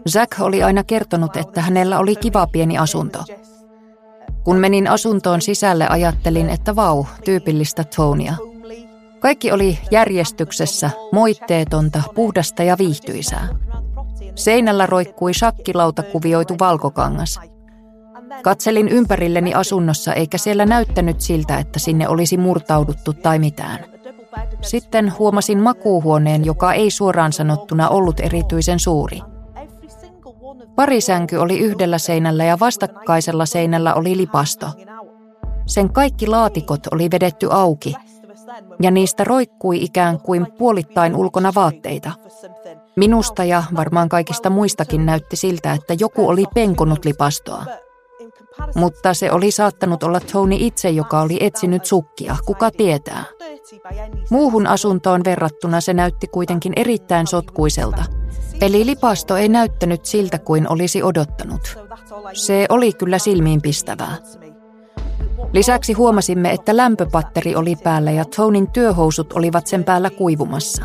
Zack 0.08 0.40
oli 0.40 0.62
aina 0.62 0.84
kertonut, 0.84 1.36
että 1.36 1.60
hänellä 1.60 1.98
oli 1.98 2.16
kiva 2.16 2.46
pieni 2.46 2.78
asunto. 2.78 3.24
Kun 4.44 4.56
menin 4.56 4.88
asuntoon 4.88 5.42
sisälle, 5.42 5.88
ajattelin, 5.88 6.50
että 6.50 6.76
vau, 6.76 7.04
tyypillistä 7.24 7.84
Tonya. 7.96 8.34
Kaikki 9.20 9.52
oli 9.52 9.78
järjestyksessä, 9.90 10.90
moitteetonta, 11.12 12.02
puhdasta 12.14 12.62
ja 12.62 12.78
viihtyisää. 12.78 13.48
Seinällä 14.34 14.86
roikkui 14.86 15.34
shakkilauta 15.34 16.02
kuvioitu 16.02 16.54
valkokangas. 16.58 17.40
Katselin 18.42 18.88
ympärilleni 18.88 19.54
asunnossa 19.54 20.12
eikä 20.12 20.38
siellä 20.38 20.66
näyttänyt 20.66 21.20
siltä, 21.20 21.58
että 21.58 21.78
sinne 21.78 22.08
olisi 22.08 22.36
murtauduttu 22.36 23.12
tai 23.12 23.38
mitään. 23.38 23.84
Sitten 24.60 25.18
huomasin 25.18 25.58
makuuhuoneen, 25.58 26.44
joka 26.44 26.72
ei 26.72 26.90
suoraan 26.90 27.32
sanottuna 27.32 27.88
ollut 27.88 28.20
erityisen 28.20 28.78
suuri. 28.78 29.20
Parisänky 30.76 31.36
oli 31.36 31.58
yhdellä 31.58 31.98
seinällä 31.98 32.44
ja 32.44 32.60
vastakkaisella 32.60 33.46
seinällä 33.46 33.94
oli 33.94 34.16
lipasto. 34.16 34.66
Sen 35.66 35.92
kaikki 35.92 36.26
laatikot 36.26 36.86
oli 36.90 37.10
vedetty 37.10 37.48
auki, 37.50 37.94
ja 38.82 38.90
niistä 38.90 39.24
roikkui 39.24 39.84
ikään 39.84 40.20
kuin 40.20 40.46
puolittain 40.58 41.16
ulkona 41.16 41.52
vaatteita. 41.54 42.10
Minusta 42.96 43.44
ja 43.44 43.62
varmaan 43.76 44.08
kaikista 44.08 44.50
muistakin 44.50 45.06
näytti 45.06 45.36
siltä, 45.36 45.72
että 45.72 45.94
joku 46.00 46.28
oli 46.28 46.44
penkonut 46.54 47.04
lipastoa. 47.04 47.64
Mutta 48.74 49.14
se 49.14 49.32
oli 49.32 49.50
saattanut 49.50 50.02
olla 50.02 50.20
Tony 50.20 50.56
itse, 50.58 50.90
joka 50.90 51.20
oli 51.20 51.38
etsinyt 51.40 51.84
sukkia, 51.84 52.36
kuka 52.46 52.70
tietää. 52.70 53.24
Muuhun 54.30 54.66
asuntoon 54.66 55.20
verrattuna 55.24 55.80
se 55.80 55.94
näytti 55.94 56.26
kuitenkin 56.26 56.72
erittäin 56.76 57.26
sotkuiselta. 57.26 58.04
Eli 58.60 58.86
lipasto 58.86 59.36
ei 59.36 59.48
näyttänyt 59.48 60.04
siltä 60.04 60.38
kuin 60.38 60.68
olisi 60.72 61.02
odottanut. 61.02 61.78
Se 62.32 62.66
oli 62.68 62.92
kyllä 62.92 63.18
silmiinpistävää. 63.18 64.16
Lisäksi 65.52 65.92
huomasimme, 65.92 66.50
että 66.50 66.76
lämpöpatteri 66.76 67.56
oli 67.56 67.76
päällä 67.76 68.10
ja 68.10 68.24
Tonin 68.24 68.70
työhousut 68.70 69.32
olivat 69.32 69.66
sen 69.66 69.84
päällä 69.84 70.10
kuivumassa. 70.10 70.84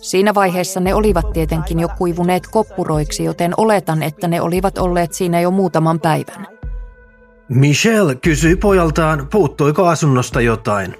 Siinä 0.00 0.34
vaiheessa 0.34 0.80
ne 0.80 0.94
olivat 0.94 1.32
tietenkin 1.32 1.80
jo 1.80 1.88
kuivuneet 1.98 2.46
koppuroiksi, 2.46 3.24
joten 3.24 3.54
oletan, 3.56 4.02
että 4.02 4.28
ne 4.28 4.40
olivat 4.40 4.78
olleet 4.78 5.12
siinä 5.12 5.40
jo 5.40 5.50
muutaman 5.50 6.00
päivän. 6.00 6.46
Michelle 7.48 8.14
kysyi 8.14 8.56
pojaltaan, 8.56 9.28
puuttuiko 9.32 9.86
asunnosta 9.86 10.40
jotain. 10.40 10.96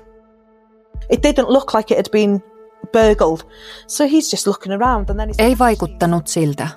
It 1.11 1.21
didn't 1.27 1.49
look 1.49 1.75
like 1.75 1.95
it 1.95 1.99
had 1.99 2.13
been 2.13 2.43
burgled. 2.93 3.51
So 3.87 4.05
he's 4.05 4.33
just 4.33 4.47
looking 4.47 4.75
around 4.75 5.09
and 5.09 5.19
then 5.19 5.29
he's 5.29 5.35
Ei 5.39 5.59
vaikuttanut 5.59 6.27
siltä. 6.27 6.69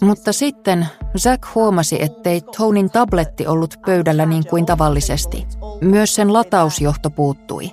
Mutta 0.00 0.32
sitten 0.32 0.86
Zack 1.18 1.54
huomasi, 1.54 2.02
ettei 2.02 2.40
Tonin 2.40 2.90
tabletti 2.90 3.46
ollut 3.46 3.74
pöydällä 3.86 4.26
niin 4.26 4.46
kuin 4.50 4.66
tavallisesti. 4.66 5.46
Myös 5.80 6.14
sen 6.14 6.32
latausjohto 6.32 7.10
puuttui. 7.10 7.70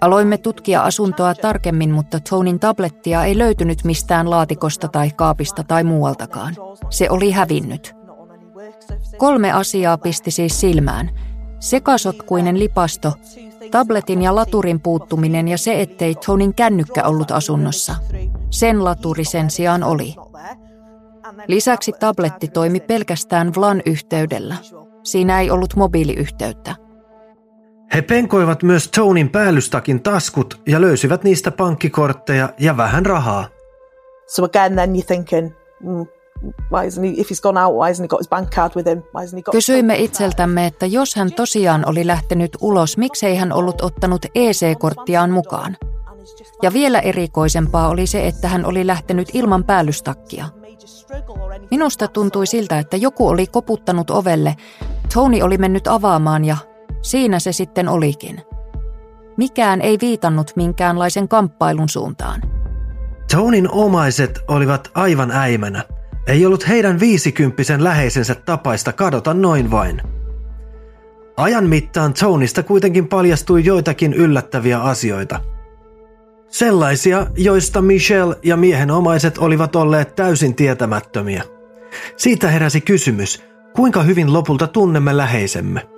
Aloimme 0.00 0.38
tutkia 0.38 0.82
asuntoa 0.82 1.34
tarkemmin, 1.34 1.90
mutta 1.90 2.20
Tonin 2.30 2.60
tablettia 2.60 3.24
ei 3.24 3.38
löytynyt 3.38 3.84
mistään 3.84 4.30
laatikosta 4.30 4.88
tai 4.88 5.10
kaapista 5.10 5.64
tai 5.64 5.84
muualtakaan. 5.84 6.54
Se 6.90 7.10
oli 7.10 7.30
hävinnyt. 7.30 8.03
Kolme 9.16 9.52
asiaa 9.52 9.98
pisti 9.98 10.30
siis 10.30 10.60
silmään. 10.60 11.10
Sekasotkuinen 11.60 12.58
lipasto, 12.58 13.12
tabletin 13.70 14.22
ja 14.22 14.34
laturin 14.34 14.80
puuttuminen 14.80 15.48
ja 15.48 15.58
se, 15.58 15.80
ettei 15.80 16.14
Tonin 16.14 16.54
kännykkä 16.54 17.04
ollut 17.04 17.30
asunnossa. 17.30 17.94
Sen 18.50 18.84
laturi 18.84 19.24
sen 19.24 19.50
sijaan 19.50 19.82
oli. 19.82 20.14
Lisäksi 21.46 21.92
tabletti 22.00 22.48
toimi 22.48 22.80
pelkästään 22.80 23.52
VLAN 23.56 23.82
yhteydellä. 23.86 24.56
Siinä 25.02 25.40
ei 25.40 25.50
ollut 25.50 25.76
mobiiliyhteyttä. 25.76 26.74
He 27.94 28.02
penkoivat 28.02 28.62
myös 28.62 28.88
Tonin 28.88 29.28
päällystakin 29.28 30.02
taskut 30.02 30.60
ja 30.66 30.80
löysivät 30.80 31.24
niistä 31.24 31.50
pankkikortteja 31.50 32.48
ja 32.58 32.76
vähän 32.76 33.06
rahaa. 33.06 33.48
So 34.26 34.44
again, 34.44 34.72
then 34.72 34.94
you're 34.94 35.06
thinking, 35.06 35.50
mm, 35.80 36.06
why 36.70 36.86
isn't 36.86 37.04
he, 37.04 37.14
if 37.16 37.30
he's 37.30 37.40
gone 37.40 37.60
out, 37.60 37.74
why 37.74 37.90
hasn't 37.90 38.04
he 38.04 38.08
got 38.08 38.20
his 38.20 38.28
bank 38.28 38.54
card 38.54 38.72
with 38.76 38.88
him? 38.88 38.98
Why 38.98 39.24
hasn't 39.24 39.36
he 39.36 39.42
got 39.42 39.52
Kysyimme 39.52 39.96
itseltämme, 39.96 40.66
että 40.66 40.86
jos 40.86 41.14
hän 41.14 41.32
tosiaan 41.32 41.88
oli 41.88 42.06
lähtenyt 42.06 42.56
ulos, 42.60 42.96
miksei 42.96 43.36
hän 43.36 43.52
ollut 43.52 43.82
ottanut 43.82 44.26
EC-korttiaan 44.34 45.30
mukaan. 45.30 45.76
Ja 46.62 46.72
vielä 46.72 47.00
erikoisempaa 47.00 47.88
oli 47.88 48.06
se, 48.06 48.26
että 48.26 48.48
hän 48.48 48.64
oli 48.64 48.86
lähtenyt 48.86 49.28
ilman 49.32 49.64
päällystakkia. 49.64 50.48
Minusta 51.70 52.08
tuntui 52.08 52.46
siltä, 52.46 52.78
että 52.78 52.96
joku 52.96 53.28
oli 53.28 53.46
koputtanut 53.46 54.10
ovelle, 54.10 54.56
Tony 55.14 55.42
oli 55.42 55.58
mennyt 55.58 55.86
avaamaan 55.86 56.44
ja 56.44 56.56
siinä 57.02 57.38
se 57.38 57.52
sitten 57.52 57.88
olikin. 57.88 58.42
Mikään 59.36 59.80
ei 59.80 59.98
viitannut 60.00 60.52
minkäänlaisen 60.56 61.28
kamppailun 61.28 61.88
suuntaan. 61.88 62.40
Tonin 63.36 63.70
omaiset 63.70 64.40
olivat 64.48 64.90
aivan 64.94 65.30
äimänä. 65.30 65.84
Ei 66.26 66.46
ollut 66.46 66.68
heidän 66.68 67.00
viisikymppisen 67.00 67.84
läheisensä 67.84 68.34
tapaista 68.34 68.92
kadota 68.92 69.34
noin 69.34 69.70
vain. 69.70 70.02
Ajan 71.36 71.68
mittaan 71.68 72.14
Tonista 72.14 72.62
kuitenkin 72.62 73.08
paljastui 73.08 73.64
joitakin 73.64 74.14
yllättäviä 74.14 74.80
asioita. 74.80 75.40
Sellaisia, 76.48 77.26
joista 77.36 77.82
Michelle 77.82 78.36
ja 78.42 78.56
miehen 78.56 78.90
omaiset 78.90 79.38
olivat 79.38 79.76
olleet 79.76 80.14
täysin 80.14 80.54
tietämättömiä. 80.54 81.42
Siitä 82.16 82.50
heräsi 82.50 82.80
kysymys, 82.80 83.44
kuinka 83.76 84.02
hyvin 84.02 84.32
lopulta 84.32 84.66
tunnemme 84.66 85.16
läheisemme. 85.16 85.88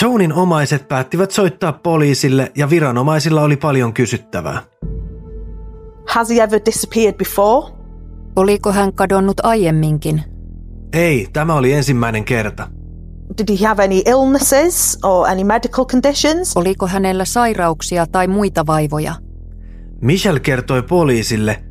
Tonin 0.00 0.32
omaiset 0.32 0.88
päättivät 0.88 1.30
soittaa 1.30 1.72
poliisille 1.72 2.52
ja 2.54 2.70
viranomaisilla 2.70 3.42
oli 3.42 3.56
paljon 3.56 3.94
kysyttävää. 3.94 4.62
Has 6.08 6.30
he 6.30 6.42
ever 6.42 6.60
disappeared 6.66 7.14
before? 7.16 7.75
Oliko 8.36 8.72
hän 8.72 8.94
kadonnut 8.94 9.40
aiemminkin? 9.42 10.22
Ei, 10.92 11.26
tämä 11.32 11.54
oli 11.54 11.72
ensimmäinen 11.72 12.24
kerta. 12.24 12.68
Did 13.38 13.58
he 13.60 13.66
have 13.66 13.84
any 13.84 14.02
illnesses 14.06 14.98
or 15.04 15.28
any 15.28 15.44
medical 15.44 15.84
conditions? 15.84 16.56
Oliko 16.56 16.86
hänellä 16.86 17.24
sairauksia 17.24 18.06
tai 18.06 18.26
muita 18.26 18.66
vaivoja? 18.66 19.14
Michelle 20.00 20.40
kertoi 20.40 20.82
poliisille, 20.82 21.64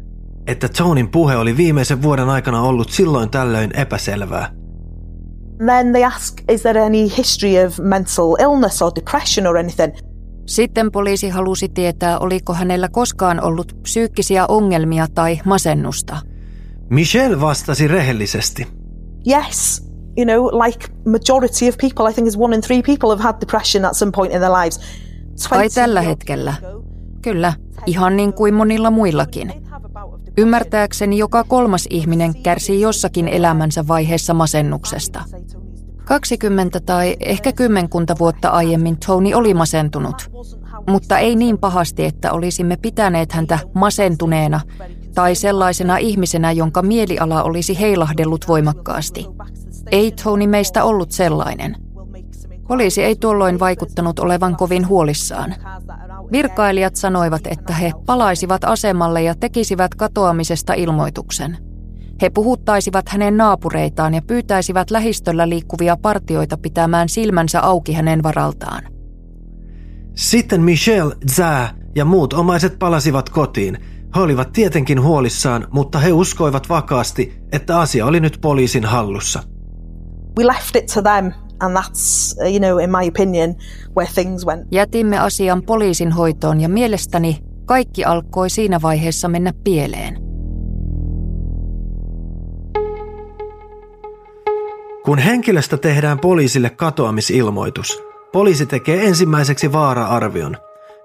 että 0.47 0.69
Tonin 0.69 1.09
puhe 1.11 1.35
oli 1.35 1.57
viimeisen 1.57 2.01
vuoden 2.01 2.29
aikana 2.29 2.61
ollut 2.61 2.89
silloin 2.89 3.29
tällöin 3.29 3.75
epäselvää. 3.75 4.51
Then 5.65 5.91
they 5.91 6.03
ask, 6.03 6.41
is 6.51 6.61
there 6.61 6.85
any 6.85 7.03
history 7.17 7.65
of 7.65 7.79
mental 7.79 8.35
illness 8.39 8.81
or 8.81 8.91
depression 8.95 9.47
or 9.47 9.57
anything? 9.57 9.93
Sitten 10.45 10.91
poliisi 10.91 11.29
halusi 11.29 11.69
tietää, 11.69 12.19
oliko 12.19 12.53
hänellä 12.53 12.89
koskaan 12.89 13.43
ollut 13.43 13.77
psyykkisiä 13.83 14.45
ongelmia 14.47 15.07
tai 15.15 15.39
masennusta. 15.45 16.17
Michelle 16.89 17.41
vastasi 17.41 17.87
rehellisesti. 17.87 18.67
Yes, 19.27 19.87
you 20.17 20.25
know, 20.25 20.61
like 20.65 20.87
majority 21.05 21.69
of 21.69 21.77
people, 21.77 22.11
I 22.11 22.13
think 22.13 22.27
is 22.27 22.37
one 22.37 22.55
in 22.55 22.61
three 22.61 22.81
people 22.81 23.09
have 23.09 23.23
had 23.23 23.35
depression 23.41 23.85
at 23.85 23.93
some 23.93 24.11
point 24.11 24.33
in 24.33 24.39
their 24.39 24.53
lives. 24.53 24.79
Ai 25.51 25.69
tällä 25.69 26.01
hetkellä. 26.01 26.53
Kyllä, 27.21 27.53
ihan 27.85 28.17
niin 28.17 28.33
kuin 28.33 28.53
monilla 28.53 28.91
muillakin. 28.91 29.53
Ymmärtääkseni 30.37 31.17
joka 31.17 31.43
kolmas 31.43 31.87
ihminen 31.89 32.41
kärsii 32.43 32.81
jossakin 32.81 33.27
elämänsä 33.27 33.87
vaiheessa 33.87 34.33
masennuksesta. 34.33 35.23
20 36.05 36.79
tai 36.79 37.15
ehkä 37.19 37.53
kymmenkunta 37.53 38.15
vuotta 38.19 38.49
aiemmin 38.49 38.97
Tony 39.05 39.33
oli 39.33 39.53
masentunut, 39.53 40.31
mutta 40.89 41.19
ei 41.19 41.35
niin 41.35 41.57
pahasti, 41.57 42.05
että 42.05 42.31
olisimme 42.31 42.77
pitäneet 42.77 43.31
häntä 43.31 43.59
masentuneena 43.73 44.61
tai 45.15 45.35
sellaisena 45.35 45.97
ihmisenä, 45.97 46.51
jonka 46.51 46.81
mieliala 46.81 47.43
olisi 47.43 47.79
heilahdellut 47.79 48.47
voimakkaasti. 48.47 49.25
Ei 49.91 50.11
Tony 50.23 50.47
meistä 50.47 50.83
ollut 50.83 51.11
sellainen. 51.11 51.75
Poliisi 52.67 53.03
ei 53.03 53.15
tuolloin 53.15 53.59
vaikuttanut 53.59 54.19
olevan 54.19 54.55
kovin 54.55 54.87
huolissaan. 54.87 55.55
Virkailijat 56.31 56.95
sanoivat, 56.95 57.47
että 57.47 57.73
he 57.73 57.91
palaisivat 58.05 58.63
asemalle 58.63 59.23
ja 59.23 59.35
tekisivät 59.35 59.95
katoamisesta 59.95 60.73
ilmoituksen. 60.73 61.57
He 62.21 62.29
puhuttaisivat 62.29 63.09
hänen 63.09 63.37
naapureitaan 63.37 64.13
ja 64.13 64.21
pyytäisivät 64.21 64.91
lähistöllä 64.91 65.49
liikkuvia 65.49 65.97
partioita 65.97 66.57
pitämään 66.57 67.09
silmänsä 67.09 67.61
auki 67.61 67.93
hänen 67.93 68.23
varaltaan. 68.23 68.83
Sitten 70.15 70.61
Michel, 70.61 71.11
Zä 71.31 71.69
ja 71.95 72.05
muut 72.05 72.33
omaiset 72.33 72.79
palasivat 72.79 73.29
kotiin. 73.29 73.77
He 74.15 74.21
olivat 74.21 74.53
tietenkin 74.53 75.01
huolissaan, 75.01 75.67
mutta 75.71 75.99
he 75.99 76.11
uskoivat 76.11 76.69
vakaasti, 76.69 77.33
että 77.51 77.79
asia 77.79 78.05
oli 78.05 78.19
nyt 78.19 78.37
poliisin 78.41 78.85
hallussa. 78.85 79.43
We 80.39 80.47
left 80.47 80.75
it 80.75 80.85
to 80.93 81.01
them 81.01 81.31
and 81.59 81.77
that's, 81.77 82.35
uh, 82.41 82.51
you 82.51 82.59
know, 82.59 82.79
in 82.79 82.89
my 82.89 83.07
opinion, 83.07 83.55
where 83.97 84.11
things 84.13 84.45
went. 84.45 84.67
Jätimme 84.71 85.19
asian 85.19 85.63
poliisin 85.63 86.11
hoitoon 86.11 86.61
ja 86.61 86.69
mielestäni 86.69 87.39
kaikki 87.65 88.05
alkoi 88.05 88.49
siinä 88.49 88.81
vaiheessa 88.81 89.27
mennä 89.27 89.53
pieleen. 89.63 90.17
Kun 95.05 95.17
henkilöstä 95.17 95.77
tehdään 95.77 96.19
poliisille 96.19 96.69
katoamisilmoitus, 96.69 98.03
poliisi 98.31 98.65
tekee 98.65 99.05
ensimmäiseksi 99.05 99.71
vaara-arvion. 99.71 100.57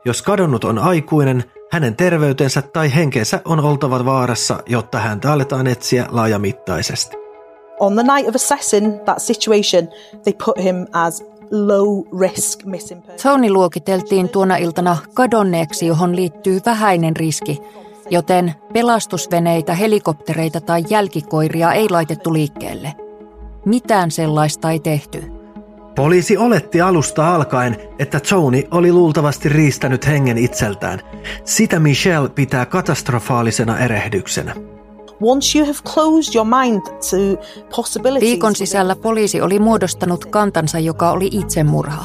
Jos 0.04 0.22
kadonnut 0.22 0.64
on 0.64 0.78
aikuinen, 0.78 1.44
hänen 1.72 1.96
terveytensä 1.96 2.62
tai 2.62 2.94
henkensä 2.94 3.40
on 3.44 3.60
oltava 3.60 4.04
vaarassa, 4.04 4.62
jotta 4.66 4.98
häntä 4.98 5.32
aletaan 5.32 5.66
etsiä 5.66 6.06
laajamittaisesti. 6.10 7.16
On 7.80 7.94
the 7.94 8.02
night 8.02 8.28
of 8.28 8.34
assessing 8.34 9.04
that 9.04 9.18
situation, 9.18 9.88
they 10.22 10.34
put 10.44 10.64
him 10.64 10.86
as 10.92 11.24
low 11.50 12.02
risk 12.20 12.64
missing 12.64 13.06
person. 13.06 13.32
Tony 13.32 13.50
luokiteltiin 13.50 14.28
tuona 14.28 14.56
iltana 14.56 14.96
kadonneeksi, 15.14 15.86
johon 15.86 16.16
liittyy 16.16 16.60
vähäinen 16.66 17.16
riski, 17.16 17.60
joten 18.10 18.54
pelastusveneitä, 18.72 19.74
helikoptereita 19.74 20.60
tai 20.60 20.84
jälkikoiria 20.90 21.72
ei 21.72 21.90
laitettu 21.90 22.32
liikkeelle. 22.32 22.94
Mitään 23.64 24.10
sellaista 24.10 24.70
ei 24.70 24.80
tehty. 24.80 25.39
Poliisi 26.00 26.36
oletti 26.36 26.80
alusta 26.80 27.34
alkaen, 27.34 27.76
että 27.98 28.20
Tony 28.20 28.62
oli 28.70 28.92
luultavasti 28.92 29.48
riistänyt 29.48 30.06
hengen 30.06 30.38
itseltään. 30.38 31.00
Sitä 31.44 31.78
Michelle 31.78 32.28
pitää 32.28 32.66
katastrofaalisena 32.66 33.78
erehdyksenä. 33.78 34.54
Once 35.22 35.58
you 35.58 35.66
have 35.66 35.78
closed 35.94 36.34
your 36.34 36.48
mind 36.60 36.80
to 36.82 37.42
possibilities... 37.76 38.30
Viikon 38.30 38.56
sisällä 38.56 38.96
poliisi 38.96 39.40
oli 39.40 39.58
muodostanut 39.58 40.24
kantansa, 40.24 40.78
joka 40.78 41.10
oli 41.10 41.28
itsemurha. 41.32 42.04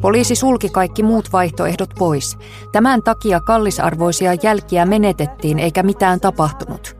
Poliisi 0.00 0.34
sulki 0.34 0.68
kaikki 0.68 1.02
muut 1.02 1.32
vaihtoehdot 1.32 1.90
pois. 1.98 2.38
Tämän 2.72 3.02
takia 3.02 3.40
kallisarvoisia 3.40 4.34
jälkiä 4.42 4.86
menetettiin 4.86 5.58
eikä 5.58 5.82
mitään 5.82 6.20
tapahtunut. 6.20 6.96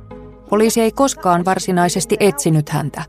Poliisi 0.50 0.81
ei 0.81 0.92
koskaan 0.92 1.45
varsinaisesti 1.45 2.16
etsinyt 2.21 2.69
häntä. 2.69 3.05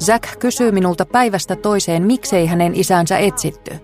Zack 0.00 0.38
kysyy 0.38 0.72
minulta 0.72 1.06
päivästä 1.06 1.56
toiseen, 1.56 2.02
miksei 2.02 2.46
hänen 2.46 2.74
isänsä 2.74 3.18
etsitty. 3.18 3.74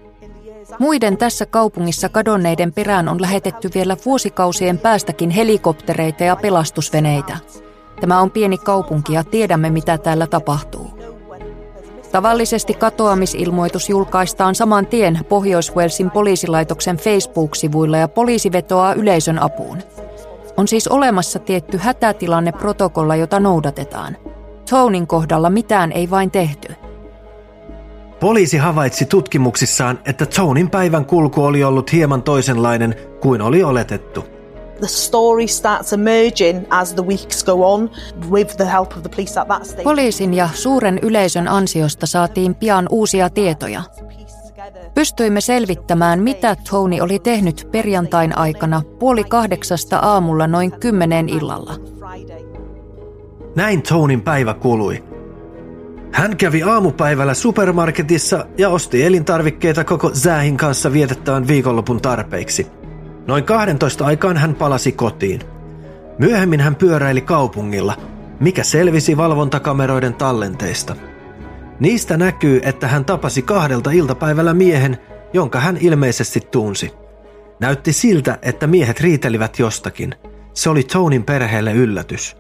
Muiden 0.79 1.17
tässä 1.17 1.47
kaupungissa 1.47 2.09
kadonneiden 2.09 2.73
perään 2.73 3.09
on 3.09 3.23
lähetetty 3.23 3.71
vielä 3.75 3.97
vuosikausien 4.07 4.79
päästäkin 4.79 5.31
helikoptereita 5.31 6.25
ja 6.25 6.37
pelastusveneitä. 6.37 7.37
Tämä 8.01 8.21
on 8.21 8.31
pieni 8.31 8.59
kaupunki 8.59 9.13
ja 9.13 9.25
tiedämme, 9.25 9.71
mitä 9.71 9.99
täällä 9.99 10.27
tapahtuu. 10.27 10.99
Tavallisesti 12.13 12.75
katoamisilmoitus 12.75 13.89
julkaistaan 13.89 14.55
saman 14.55 14.87
tien 14.87 15.19
Pohjois-Walesin 15.29 16.11
poliisilaitoksen 16.11 16.97
Facebook-sivuilla 16.97 17.97
ja 17.97 18.09
poliisi 18.09 18.53
vetoaa 18.53 18.95
yleisön 18.95 19.43
apuun. 19.43 19.79
On 20.57 20.69
siis 20.69 20.89
olemassa 20.89 21.39
tietty 21.39 21.79
hätätilanneprotokolla, 21.79 23.17
jota 23.17 23.41
noudatetaan. 23.41 24.17
Tonin 24.71 25.07
kohdalla 25.07 25.51
mitään 25.51 25.93
ei 25.93 26.11
vain 26.11 26.31
tehty. 26.31 26.75
Poliisi 28.21 28.57
havaitsi 28.57 29.05
tutkimuksissaan, 29.05 29.99
että 30.05 30.27
Tonin 30.27 30.71
päivän 30.71 31.05
kulku 31.05 31.45
oli 31.45 31.65
ollut 31.65 31.93
hieman 31.93 32.23
toisenlainen 32.23 32.95
kuin 33.21 33.43
oli 33.43 33.63
oletettu– 33.63 34.25
the 34.81 34.89
story 34.89 35.49
starts 35.49 35.93
emerging 35.93 36.67
as 36.71 36.95
the 36.95 37.03
weeks 37.03 37.45
go 37.45 37.73
on 37.73 37.91
with 38.31 38.57
the 38.57 38.65
help 38.65 38.97
of 38.97 39.03
the 39.03 39.09
police 39.09 39.41
at 39.41 39.49
that 39.49 39.65
stage. 39.65 39.83
Poliisin 39.83 40.35
ja 40.35 40.49
suuren 40.55 40.99
yleisön 41.03 41.49
ansiosta 41.49 42.07
saatiin 42.07 42.55
pian 42.55 42.87
uusia 42.91 43.31
tietoja. 43.31 43.83
Pystyimme 44.95 45.41
selvittämään, 45.41 46.23
mitä 46.23 46.57
Tony 46.71 47.01
oli 47.01 47.19
tehnyt 47.19 47.69
perjantain 47.73 48.39
aikana 48.39 48.83
puoli 48.99 49.25
kahdeksasta 49.25 49.99
aamulla 49.99 50.47
noin 50.47 50.81
kymmeneen 50.81 51.29
illalla. 51.29 51.75
Näin 53.57 53.83
Tonin 53.83 54.21
päivä 54.21 54.55
kului. 54.55 55.05
Hän 56.13 56.37
kävi 56.37 56.63
aamupäivällä 56.63 57.35
supermarketissa 57.35 58.47
ja 58.59 58.69
osti 58.69 59.03
elintarvikkeita 59.03 59.85
koko 59.85 60.11
Zähin 60.11 60.57
kanssa 60.57 60.93
vietettävän 60.93 61.49
viikonlopun 61.49 62.03
tarpeiksi– 62.03 62.67
Noin 63.27 63.45
12 63.45 64.07
aikaan 64.07 64.37
hän 64.37 64.55
palasi 64.55 64.93
kotiin. 64.93 65.41
Myöhemmin 66.19 66.61
hän 66.61 66.75
pyöräili 66.75 67.21
kaupungilla, 67.21 67.97
mikä 68.41 68.65
selvisi 68.65 69.17
valvontakameroiden 69.17 70.15
tallenteista. 70.15 70.97
Niistä 71.81 72.17
näkyy, 72.17 72.61
että 72.65 72.89
hän 72.89 73.05
tapasi 73.05 73.43
kahdelta 73.43 73.91
iltapäivällä 73.91 74.55
miehen, 74.55 74.99
jonka 75.33 75.61
hän 75.61 75.79
ilmeisesti 75.81 76.41
tunsi. 76.41 76.93
Näytti 77.61 77.93
siltä, 77.93 78.39
että 78.43 78.67
miehet 78.67 79.01
riitelivät 79.01 79.59
jostakin. 79.59 80.15
Se 80.55 80.71
oli 80.71 80.83
Tonin 80.83 81.25
perheelle 81.25 81.73
yllätys. 81.73 82.37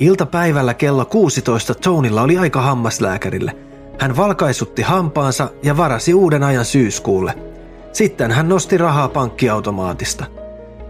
Iltapäivällä 0.00 0.74
kello 0.74 1.04
16 1.04 1.74
Tonilla 1.74 2.22
oli 2.22 2.38
aika 2.38 2.62
hammaslääkärille. 2.62 3.56
Hän 3.98 4.16
valkaisutti 4.16 4.82
hampaansa 4.82 5.48
ja 5.62 5.76
varasi 5.76 6.14
uuden 6.14 6.42
ajan 6.42 6.64
syyskuulle– 6.64 7.34
sitten 7.92 8.30
hän 8.30 8.48
nosti 8.48 8.78
rahaa 8.78 9.08
pankkiautomaatista. 9.08 10.24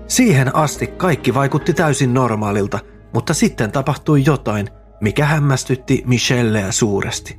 Siihen 0.06 0.56
asti 0.56 0.86
kaikki 0.86 1.34
vaikutti 1.34 1.74
täysin 1.74 2.14
normaalilta, 2.14 2.78
mutta 3.14 3.34
sitten 3.34 3.72
tapahtui 3.72 4.22
jotain, 4.26 4.68
mikä 5.00 5.24
hämmästytti 5.24 6.02
Michelleä 6.06 6.72
suuresti. 6.72 7.38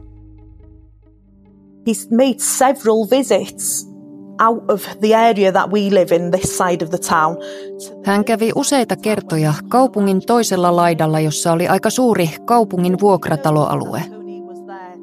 He's 1.89 2.15
made 2.15 2.39
several 2.39 3.07
visits 3.11 3.90
out 4.45 4.71
of 4.71 4.81
the 4.99 5.15
area 5.15 5.51
that 5.51 5.71
we 5.71 5.79
live 5.79 6.15
in, 6.15 6.31
this 6.31 6.57
side 6.57 6.85
of 6.85 6.89
the 6.89 6.97
town. 7.09 7.37
Hän 8.05 8.25
kävi 8.25 8.51
useita 8.55 8.95
kertoja 8.95 9.53
kaupungin 9.69 10.21
toisella 10.25 10.75
laidalla, 10.75 11.19
jossa 11.19 11.51
oli 11.51 11.67
aika 11.67 11.89
suuri 11.89 12.29
kaupungin 12.45 12.99
vuokrataloalue– 12.99 14.03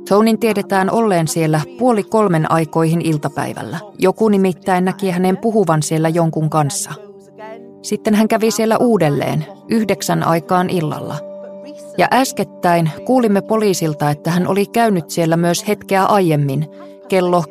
Tonin 0.09 0.38
tiedetään 0.38 0.90
olleen 0.90 1.29
siellä 1.29 1.61
puoli 1.79 2.03
kolmen 2.03 2.51
aikoihin 2.51 3.01
iltapäivällä. 3.01 3.79
Joku 3.98 4.29
nimittäin 4.29 4.85
näki 4.85 5.11
hänen 5.11 5.37
puhuvan 5.37 5.83
siellä 5.83 6.09
jonkun 6.09 6.51
kanssa. 6.51 6.90
Sitten 7.83 8.14
hän 8.14 8.29
kävi 8.29 8.51
siellä 8.51 8.79
uudelleen, 8.79 9.46
yhdeksän 9.68 10.22
aikaan 10.22 10.70
illalla. 10.70 11.16
Ja 11.98 12.09
äskettäin 12.12 12.90
kuulimme 13.05 13.42
poliisilta, 13.42 14.11
että 14.11 14.31
hän 14.31 14.46
oli 14.46 14.66
käynyt 14.66 15.11
siellä 15.11 15.37
myös 15.37 15.68
hetkeä 15.68 16.05
aiemmin, 16.05 16.66
kello 17.09 17.44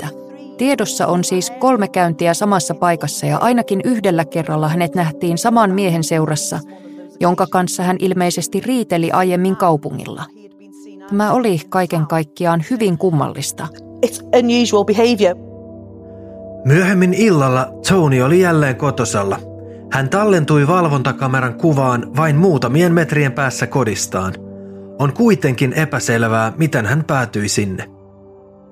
20.30. 0.00 0.27
Tiedossa 0.58 1.06
on 1.06 1.24
siis 1.24 1.52
kolme 1.58 1.88
käyntiä 1.88 2.34
samassa 2.34 2.74
paikassa 2.74 3.26
ja 3.26 3.38
ainakin 3.38 3.80
yhdellä 3.84 4.24
kerralla 4.24 4.68
hänet 4.68 4.94
nähtiin 4.94 5.38
saman 5.38 5.70
miehen 5.70 6.04
seurassa, 6.04 6.60
jonka 7.20 7.46
kanssa 7.46 7.82
hän 7.82 7.96
ilmeisesti 8.00 8.60
riiteli 8.60 9.10
aiemmin 9.10 9.56
kaupungilla– 9.56 10.24
Tämä 11.08 11.32
oli 11.32 11.60
kaiken 11.68 12.06
kaikkiaan 12.06 12.64
hyvin 12.70 12.98
kummallista. 12.98 13.68
It's 14.06 14.38
unusual 14.38 14.84
behavior. 14.84 15.36
Myöhemmin 16.64 17.14
illalla 17.14 17.68
Tony 17.88 18.22
oli 18.22 18.40
jälleen 18.40 18.76
kotosalla. 18.76 19.38
Hän 19.92 20.08
tallentui 20.08 20.66
valvontakameran 20.66 21.54
kuvaan 21.54 22.16
vain 22.16 22.36
muutamien 22.36 22.92
metrien 22.92 23.32
päässä 23.32 23.66
kodistaan. 23.66 24.34
On 24.98 25.12
kuitenkin 25.12 25.72
epäselvää, 25.72 26.52
miten 26.56 26.86
hän 26.86 27.04
päätyi 27.04 27.48
sinne. 27.48 27.84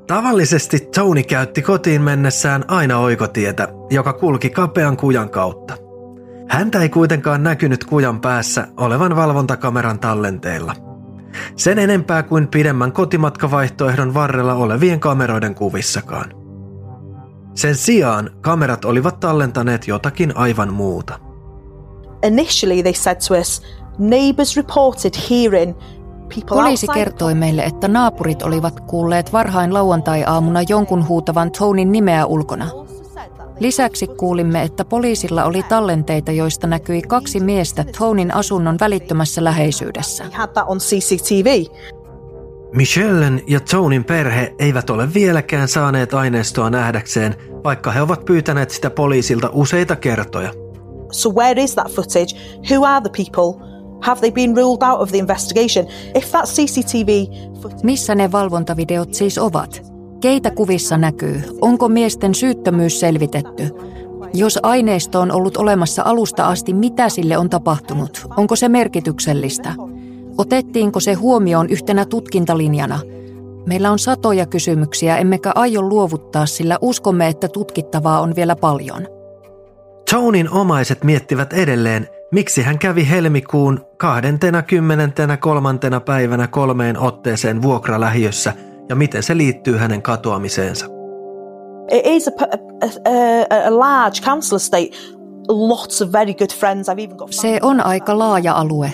Tavallisesti 0.07 0.81
Tony 0.81 1.23
käytti 1.23 1.63
kotiin 1.63 2.03
mennessään 2.03 2.65
aina 2.69 2.99
oikotietä, 2.99 3.69
joka 3.91 4.13
kulki 4.13 4.51
kapean 4.51 4.97
kujan 4.97 5.31
kautta. 5.31 5.77
Häntä 6.49 6.81
ei 6.81 6.89
kuitenkaan 6.89 7.43
näkynyt 7.43 7.85
kujan 7.85 8.21
päässä 8.21 8.69
olevan 8.77 9.17
valvontakameran 9.17 9.99
tallenteilla. 9.99 10.75
Sen 11.57 11.79
enempää 11.79 12.23
kuin 12.23 12.49
pidemmän 12.49 12.93
kotimatkavaihtoehdon 12.93 14.15
varrella 14.15 14.55
olevien 14.55 15.01
kameroiden 15.01 15.55
kuvissakaan. 15.55 16.35
Sen 17.55 17.75
sijaan 17.75 18.31
kamerat 18.41 18.85
olivat 18.85 19.21
tallentaneet 19.21 19.89
jotakin 19.89 20.37
aivan 20.37 20.73
muuta. 20.73 21.19
Initially 22.27 22.83
they 22.83 22.95
said 22.95 23.17
to 23.29 23.35
us, 23.35 23.63
neighbors 23.99 24.57
reported 24.57 25.15
hearing 25.31 25.75
Poliisi 26.49 26.87
kertoi 26.95 27.35
meille, 27.35 27.63
että 27.63 27.89
naapurit 27.89 28.43
olivat 28.43 28.81
kuulleet 28.81 29.33
varhain 29.33 29.75
lauantai-aamuna 29.75 30.63
jonkun 30.69 31.09
huutavan 31.09 31.51
Tonin 31.51 31.93
nimeä 31.93 32.27
ulkona. 32.27 32.71
Lisäksi 33.61 34.07
kuulimme, 34.07 34.63
että 34.63 34.85
poliisilla 34.85 35.45
oli 35.45 35.63
tallenteita, 35.63 36.33
joista 36.33 36.67
näkyi 36.67 37.03
kaksi 37.03 37.41
miestä 37.41 37.85
Tonin 37.99 38.35
asunnon 38.35 38.77
välittömässä 38.81 39.45
läheisyydessä. 39.45 40.25
Michellen 42.75 43.43
ja 43.47 43.61
Tonin 43.61 44.05
perhe 44.05 44.55
eivät 44.59 44.91
ole 44.91 45.15
vieläkään 45.15 45.69
saaneet 45.69 46.15
aineistoa 46.15 46.71
nähdäkseen, 46.71 47.35
vaikka 47.65 47.91
he 47.91 48.03
ovat 48.03 48.25
pyytäneet 48.25 48.71
sitä 48.71 48.91
poliisilta 48.91 49.51
useita 49.53 49.97
kertoja. 49.97 50.53
So 51.13 51.31
where 51.31 51.63
is 51.63 51.75
that 51.75 51.93
footage? 51.93 52.37
Who 52.71 52.87
are 52.87 53.01
the 53.01 53.25
people? 53.25 53.67
Have 54.01 54.21
they 54.21 54.33
been 54.33 54.57
ruled 54.57 54.83
out 54.83 55.01
of 55.01 55.09
the 55.09 55.19
investigation? 55.19 55.87
If 56.15 56.31
that 56.31 56.45
CCTV 56.45 57.09
Missä 57.83 58.15
ne 58.15 58.33
valvontavideot 58.33 59.15
siis 59.15 59.39
ovat? 59.39 59.83
Keitä 60.21 60.51
kuvissa 60.51 60.97
näkyy? 60.97 61.43
Onko 61.61 61.89
miesten 61.89 62.35
syyttömyys 62.35 63.01
selvitetty? 63.01 63.71
Jos 64.35 64.59
aineisto 64.63 65.21
on 65.21 65.33
ollut 65.33 65.57
olemassa 65.57 66.03
alusta 66.05 66.49
asti, 66.49 66.73
mitä 66.73 67.09
sille 67.09 67.39
on 67.39 67.51
tapahtunut? 67.51 68.27
Onko 68.37 68.57
se 68.57 68.69
merkityksellistä? 68.69 69.75
Otettiinko 70.39 71.01
se 71.01 71.15
huomioon 71.15 71.69
yhtenä 71.71 72.05
tutkintalinjana? 72.05 73.01
Meillä 73.67 73.91
on 73.91 73.99
satoja 73.99 74.47
kysymyksiä, 74.47 75.17
emmekä 75.17 75.53
aio 75.55 75.83
luovuttaa, 75.83 76.47
sillä 76.47 76.79
uskomme, 76.81 77.29
että 77.29 77.49
tutkittavaa 77.49 78.21
on 78.21 78.37
vielä 78.37 78.57
paljon. 78.57 79.09
Tonin 80.11 80.51
omaiset 80.51 81.05
miettivät 81.05 81.53
edelleen, 81.53 82.09
miksi 82.33 82.63
hän 82.63 82.79
kävi 82.79 83.09
helmikuun 83.11 83.81
23. 83.97 85.69
päivänä 86.05 86.47
kolmeen 86.47 86.99
otteeseen 86.99 87.63
vuokralähiössä 87.63 88.53
ja 88.89 88.97
miten 88.97 89.23
se 89.23 89.37
liittyy 89.37 89.77
hänen 89.77 90.03
katoamiseensa. 90.03 90.87
It 91.91 92.07
is 92.07 92.29
a, 92.29 92.31
a, 92.31 93.69
a, 93.69 93.79
large 93.79 94.21
council 94.21 94.57
estate. 94.57 94.91
Lots 95.49 96.03
of 96.03 96.13
very 96.13 96.35
good 96.35 96.51
friends. 96.59 96.89
I've 96.89 97.05
even 97.05 97.17
got 97.17 97.33
Se 97.33 97.59
on 97.63 97.87
aika 97.87 98.19
laaja 98.19 98.55
alue. 98.55 98.93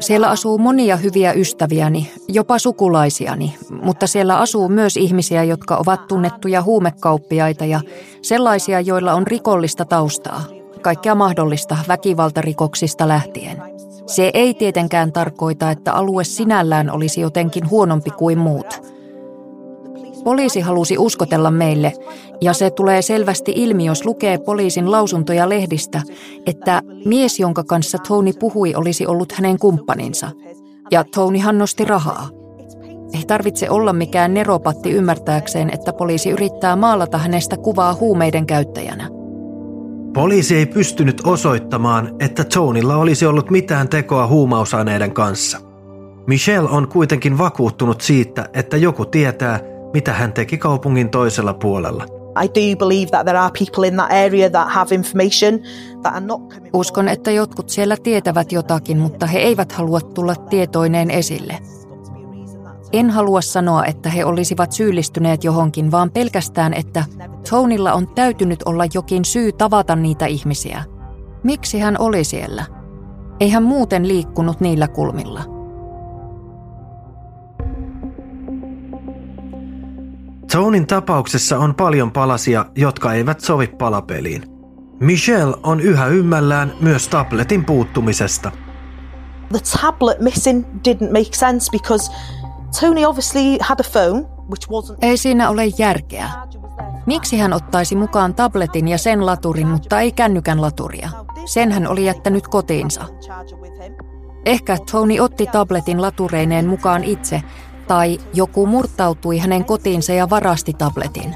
Siellä 0.00 0.30
asuu 0.30 0.58
monia 0.58 0.96
hyviä 0.96 1.32
ystäviäni, 1.32 2.10
jopa 2.28 2.58
sukulaisiani, 2.58 3.56
mutta 3.82 4.06
siellä 4.06 4.38
asuu 4.38 4.68
myös 4.68 4.96
ihmisiä, 4.96 5.44
jotka 5.44 5.76
ovat 5.76 6.08
tunnettuja 6.08 6.62
huumekauppiaita 6.62 7.64
ja 7.64 7.80
sellaisia, 8.22 8.80
joilla 8.80 9.12
on 9.12 9.26
rikollista 9.26 9.84
taustaa 9.84 10.59
kaikkea 10.80 11.14
mahdollista 11.14 11.76
väkivaltarikoksista 11.88 13.08
lähtien. 13.08 13.62
Se 14.06 14.30
ei 14.34 14.54
tietenkään 14.54 15.12
tarkoita, 15.12 15.70
että 15.70 15.92
alue 15.92 16.24
sinällään 16.24 16.90
olisi 16.90 17.20
jotenkin 17.20 17.70
huonompi 17.70 18.10
kuin 18.10 18.38
muut. 18.38 18.82
Poliisi 20.24 20.60
halusi 20.60 20.98
uskotella 20.98 21.50
meille, 21.50 21.92
ja 22.40 22.52
se 22.52 22.70
tulee 22.70 23.02
selvästi 23.02 23.52
ilmi, 23.56 23.84
jos 23.84 24.04
lukee 24.04 24.38
poliisin 24.38 24.90
lausuntoja 24.90 25.48
lehdistä, 25.48 26.02
että 26.46 26.82
mies, 27.04 27.40
jonka 27.40 27.64
kanssa 27.64 27.98
Tony 28.08 28.32
puhui, 28.40 28.74
olisi 28.74 29.06
ollut 29.06 29.32
hänen 29.32 29.58
kumppaninsa. 29.58 30.30
Ja 30.90 31.04
Tonyhan 31.04 31.58
nosti 31.58 31.84
rahaa. 31.84 32.28
Ei 33.12 33.24
tarvitse 33.26 33.70
olla 33.70 33.92
mikään 33.92 34.34
neropatti 34.34 34.90
ymmärtääkseen, 34.90 35.70
että 35.74 35.92
poliisi 35.92 36.30
yrittää 36.30 36.76
maalata 36.76 37.18
hänestä 37.18 37.56
kuvaa 37.56 37.94
huumeiden 37.94 38.46
käyttäjänä. 38.46 39.09
Poliisi 40.12 40.56
ei 40.56 40.66
pystynyt 40.66 41.20
osoittamaan, 41.24 42.14
että 42.20 42.44
Tonilla 42.44 42.96
olisi 42.96 43.26
ollut 43.26 43.50
mitään 43.50 43.88
tekoa 43.88 44.26
huumausaineiden 44.26 45.12
kanssa. 45.12 45.58
Michelle 46.26 46.70
on 46.70 46.88
kuitenkin 46.88 47.38
vakuuttunut 47.38 48.00
siitä, 48.00 48.48
että 48.52 48.76
joku 48.76 49.04
tietää, 49.04 49.60
mitä 49.94 50.12
hän 50.12 50.32
teki 50.32 50.58
kaupungin 50.58 51.10
toisella 51.10 51.54
puolella. 51.54 52.04
I 52.44 52.48
do 52.48 52.76
believe 52.86 53.10
that 53.10 53.26
there 53.26 53.38
are 53.38 53.52
people 53.58 53.88
in 53.88 53.94
that 53.94 54.12
area 54.12 54.50
that 54.50 54.68
have 54.72 54.94
information 54.94 55.60
that 56.02 56.14
are 56.14 56.26
not 56.26 56.40
Uskon, 56.72 57.08
että 57.08 57.30
jotkut 57.30 57.68
siellä 57.68 57.96
tietävät 58.02 58.52
jotakin, 58.52 58.98
mutta 58.98 59.26
he 59.26 59.38
eivät 59.38 59.72
halua 59.72 60.00
tulla 60.00 60.34
tietoineen 60.34 61.10
esille. 61.10 61.58
En 62.92 63.10
halua 63.10 63.40
sanoa, 63.40 63.84
että 63.84 64.10
he 64.10 64.24
olisivat 64.24 64.72
syyllistyneet 64.72 65.44
johonkin, 65.44 65.90
vaan 65.90 66.10
pelkästään, 66.10 66.74
että 66.74 67.04
Tonilla 67.50 67.92
on 67.92 68.08
täytynyt 68.08 68.62
olla 68.62 68.84
jokin 68.94 69.24
syy 69.24 69.52
tavata 69.52 69.96
niitä 69.96 70.26
ihmisiä. 70.26 70.84
Miksi 71.42 71.78
hän 71.78 71.96
oli 71.98 72.24
siellä? 72.24 72.64
Ei 73.40 73.50
hän 73.50 73.62
muuten 73.62 74.08
liikkunut 74.08 74.60
niillä 74.60 74.88
kulmilla. 74.88 75.44
Tonin 80.52 80.86
tapauksessa 80.86 81.58
on 81.58 81.74
paljon 81.74 82.12
palasia, 82.12 82.66
jotka 82.76 83.12
eivät 83.12 83.40
sovi 83.40 83.66
palapeliin. 83.66 84.42
Michelle 85.00 85.56
on 85.62 85.80
yhä 85.80 86.06
ymmällään 86.06 86.72
myös 86.80 87.08
tabletin 87.08 87.64
puuttumisesta. 87.64 88.52
The 89.52 89.60
tablet 89.80 90.20
missing 90.20 90.64
didn't 90.88 91.12
make 91.12 91.32
sense 91.32 91.70
because 91.70 92.12
Ei 95.02 95.16
siinä 95.16 95.50
ole 95.50 95.66
järkeä. 95.78 96.30
Miksi 97.06 97.38
hän 97.38 97.52
ottaisi 97.52 97.96
mukaan 97.96 98.34
tabletin 98.34 98.88
ja 98.88 98.98
sen 98.98 99.26
laturin, 99.26 99.68
mutta 99.68 100.00
ei 100.00 100.12
kännykän 100.12 100.62
laturia? 100.62 101.10
Sen 101.44 101.72
hän 101.72 101.86
oli 101.86 102.04
jättänyt 102.04 102.48
kotiinsa. 102.48 103.04
Ehkä 104.44 104.76
Tony 104.90 105.20
otti 105.20 105.46
tabletin 105.46 106.02
latureineen 106.02 106.66
mukaan 106.66 107.04
itse, 107.04 107.42
tai 107.88 108.18
joku 108.34 108.66
murtautui 108.66 109.38
hänen 109.38 109.64
kotiinsa 109.64 110.12
ja 110.12 110.30
varasti 110.30 110.72
tabletin. 110.72 111.34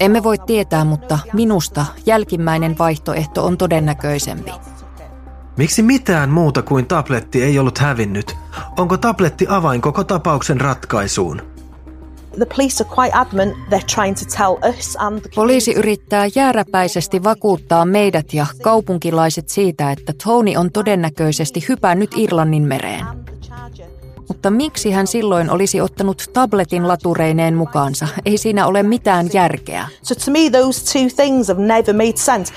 Emme 0.00 0.22
voi 0.22 0.38
tietää, 0.38 0.84
mutta 0.84 1.18
minusta 1.32 1.86
jälkimmäinen 2.06 2.78
vaihtoehto 2.78 3.44
on 3.44 3.58
todennäköisempi. 3.58 4.52
Miksi 5.58 5.82
mitään 5.82 6.30
muuta 6.30 6.62
kuin 6.62 6.86
tabletti 6.86 7.42
ei 7.42 7.58
ollut 7.58 7.78
hävinnyt? 7.78 8.36
Onko 8.76 8.96
tabletti 8.96 9.46
avain 9.48 9.80
koko 9.80 10.04
tapauksen 10.04 10.60
ratkaisuun? 10.60 11.42
Poliisi 15.34 15.72
yrittää 15.72 16.26
jääräpäisesti 16.34 17.24
vakuuttaa 17.24 17.84
meidät 17.84 18.34
ja 18.34 18.46
kaupunkilaiset 18.62 19.48
siitä, 19.48 19.90
että 19.92 20.12
Tony 20.24 20.56
on 20.56 20.72
todennäköisesti 20.72 21.64
hypännyt 21.68 22.10
Irlannin 22.16 22.62
mereen. 22.62 23.06
Mutta 24.28 24.50
miksi 24.50 24.90
hän 24.90 25.06
silloin 25.06 25.50
olisi 25.50 25.80
ottanut 25.80 26.24
tabletin 26.32 26.88
latureineen 26.88 27.54
mukaansa? 27.54 28.08
Ei 28.24 28.38
siinä 28.38 28.66
ole 28.66 28.82
mitään 28.82 29.28
järkeä. 29.32 29.88
So 30.02 30.14
to 30.14 30.30
me 30.30 30.50
those 30.50 30.84
two 30.92 31.24
things 31.24 31.48
have 31.48 31.62
never 31.62 31.94
made 31.94 32.16
sense. 32.16 32.54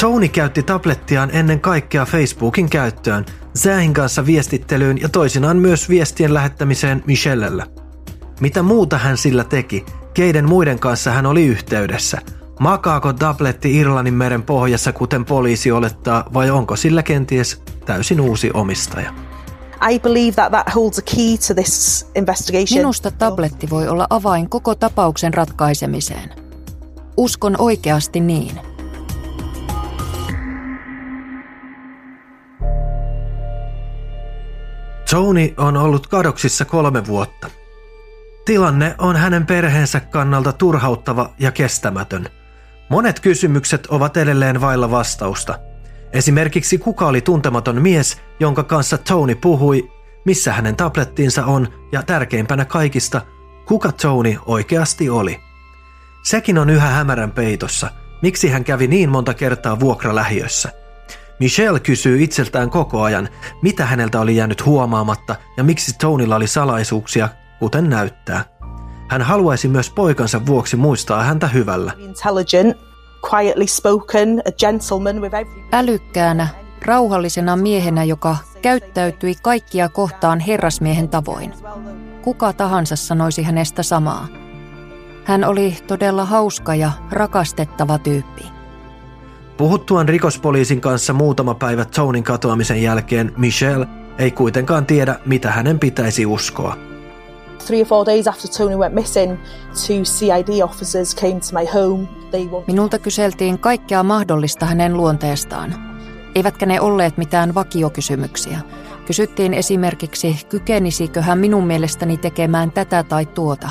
Tony 0.00 0.28
käytti 0.28 0.62
tablettiaan 0.62 1.30
ennen 1.32 1.60
kaikkea 1.60 2.04
Facebookin 2.04 2.70
käyttöön, 2.70 3.26
Zahin 3.58 3.94
kanssa 3.94 4.26
viestittelyyn 4.26 5.00
ja 5.00 5.08
toisinaan 5.08 5.56
myös 5.56 5.88
viestien 5.88 6.34
lähettämiseen 6.34 7.02
Michellelle. 7.06 7.66
Mitä 8.40 8.62
muuta 8.62 8.98
hän 8.98 9.16
sillä 9.16 9.44
teki? 9.44 9.86
Keiden 10.14 10.48
muiden 10.48 10.78
kanssa 10.78 11.10
hän 11.10 11.26
oli 11.26 11.46
yhteydessä? 11.46 12.18
Makaako 12.60 13.12
tabletti 13.12 13.76
Irlannin 13.76 14.14
meren 14.14 14.42
pohjassa, 14.42 14.92
kuten 14.92 15.24
poliisi 15.24 15.72
olettaa, 15.72 16.24
vai 16.34 16.50
onko 16.50 16.76
sillä 16.76 17.02
kenties 17.02 17.62
täysin 17.86 18.20
uusi 18.20 18.50
omistaja? 18.54 19.14
I 19.90 19.98
believe 19.98 20.32
that 20.32 20.52
that 20.52 20.74
holds 20.74 20.98
a 20.98 21.02
key 21.02 21.38
to 21.48 21.54
this 21.54 22.06
investigation. 22.14 22.78
Minusta 22.78 23.10
tabletti 23.10 23.70
voi 23.70 23.88
olla 23.88 24.06
avain 24.10 24.48
koko 24.48 24.74
tapauksen 24.74 25.34
ratkaisemiseen. 25.34 26.30
Uskon 27.16 27.56
oikeasti 27.58 28.20
niin. 28.20 28.60
Tony 35.10 35.54
on 35.56 35.76
ollut 35.76 36.06
kadoksissa 36.06 36.64
kolme 36.64 37.06
vuotta. 37.06 37.50
Tilanne 38.44 38.94
on 38.98 39.16
hänen 39.16 39.46
perheensä 39.46 40.00
kannalta 40.00 40.52
turhauttava 40.52 41.30
ja 41.38 41.52
kestämätön. 41.52 42.26
Monet 42.88 43.20
kysymykset 43.20 43.86
ovat 43.86 44.16
edelleen 44.16 44.60
vailla 44.60 44.90
vastausta. 44.90 45.58
Esimerkiksi 46.12 46.78
kuka 46.78 47.06
oli 47.06 47.20
tuntematon 47.20 47.82
mies, 47.82 48.20
jonka 48.40 48.62
kanssa 48.62 48.98
Tony 48.98 49.34
puhui, 49.34 49.90
missä 50.24 50.52
hänen 50.52 50.76
tablettinsa 50.76 51.46
on 51.46 51.68
ja 51.92 52.02
tärkeimpänä 52.02 52.64
kaikista, 52.64 53.20
kuka 53.66 53.92
Tony 53.92 54.36
oikeasti 54.46 55.10
oli. 55.10 55.40
Sekin 56.22 56.58
on 56.58 56.70
yhä 56.70 56.86
hämärän 56.88 57.32
peitossa, 57.32 57.90
miksi 58.22 58.48
hän 58.48 58.64
kävi 58.64 58.86
niin 58.86 59.10
monta 59.10 59.34
kertaa 59.34 59.80
vuokralähiössä. 59.80 60.87
Michelle 61.40 61.80
kysyy 61.80 62.22
itseltään 62.22 62.70
koko 62.70 63.02
ajan, 63.02 63.28
mitä 63.62 63.86
häneltä 63.86 64.20
oli 64.20 64.36
jäänyt 64.36 64.66
huomaamatta 64.66 65.36
ja 65.56 65.64
miksi 65.64 65.98
Tonylla 65.98 66.36
oli 66.36 66.46
salaisuuksia, 66.46 67.28
kuten 67.58 67.90
näyttää. 67.90 68.44
Hän 69.08 69.22
haluaisi 69.22 69.68
myös 69.68 69.90
poikansa 69.90 70.46
vuoksi 70.46 70.76
muistaa 70.76 71.22
häntä 71.22 71.46
hyvällä. 71.46 71.92
Intelligent, 71.98 72.76
quietly 73.32 73.66
spoken, 73.66 74.42
a 74.48 74.52
gentleman 74.52 75.20
with 75.20 75.34
every... 75.34 75.62
Älykkäänä, 75.72 76.48
rauhallisena 76.82 77.56
miehenä, 77.56 78.04
joka 78.04 78.36
käyttäytyi 78.62 79.34
kaikkia 79.42 79.88
kohtaan 79.88 80.40
herrasmiehen 80.40 81.08
tavoin. 81.08 81.54
Kuka 82.22 82.52
tahansa 82.52 82.96
sanoisi 82.96 83.42
hänestä 83.42 83.82
samaa. 83.82 84.28
Hän 85.24 85.44
oli 85.44 85.76
todella 85.86 86.24
hauska 86.24 86.74
ja 86.74 86.92
rakastettava 87.10 87.98
tyyppi. 87.98 88.57
Puhuttuaan 89.58 90.08
rikospoliisin 90.08 90.80
kanssa 90.80 91.12
muutama 91.12 91.54
päivä 91.54 91.84
Tonin 91.84 92.24
katoamisen 92.24 92.82
jälkeen, 92.82 93.32
Michelle 93.36 93.86
ei 94.18 94.30
kuitenkaan 94.30 94.86
tiedä, 94.86 95.20
mitä 95.26 95.50
hänen 95.50 95.78
pitäisi 95.78 96.26
uskoa. 96.26 96.76
Three 97.66 97.80
or 97.80 97.86
four 97.86 98.06
days 98.06 98.28
after 98.28 98.50
Tony 98.58 98.76
went 98.76 98.94
missing, 98.94 99.36
two 99.86 100.02
CID 100.02 100.62
officers 100.62 101.16
came 101.16 101.34
to 101.34 101.58
my 101.58 101.66
home. 101.74 102.08
They 102.30 102.44
wanted... 102.46 102.66
Minulta 102.66 102.98
kyseltiin 102.98 103.58
kaikkea 103.58 104.02
mahdollista 104.02 104.66
hänen 104.66 104.96
luonteestaan. 104.96 105.74
Eivätkä 106.34 106.66
ne 106.66 106.80
olleet 106.80 107.16
mitään 107.16 107.54
vakiokysymyksiä. 107.54 108.60
Kysyttiin 109.06 109.54
esimerkiksi, 109.54 110.46
kykenisikö 110.48 111.22
hän 111.22 111.38
minun 111.38 111.66
mielestäni 111.66 112.16
tekemään 112.16 112.70
tätä 112.72 113.02
tai 113.02 113.26
tuota. 113.26 113.68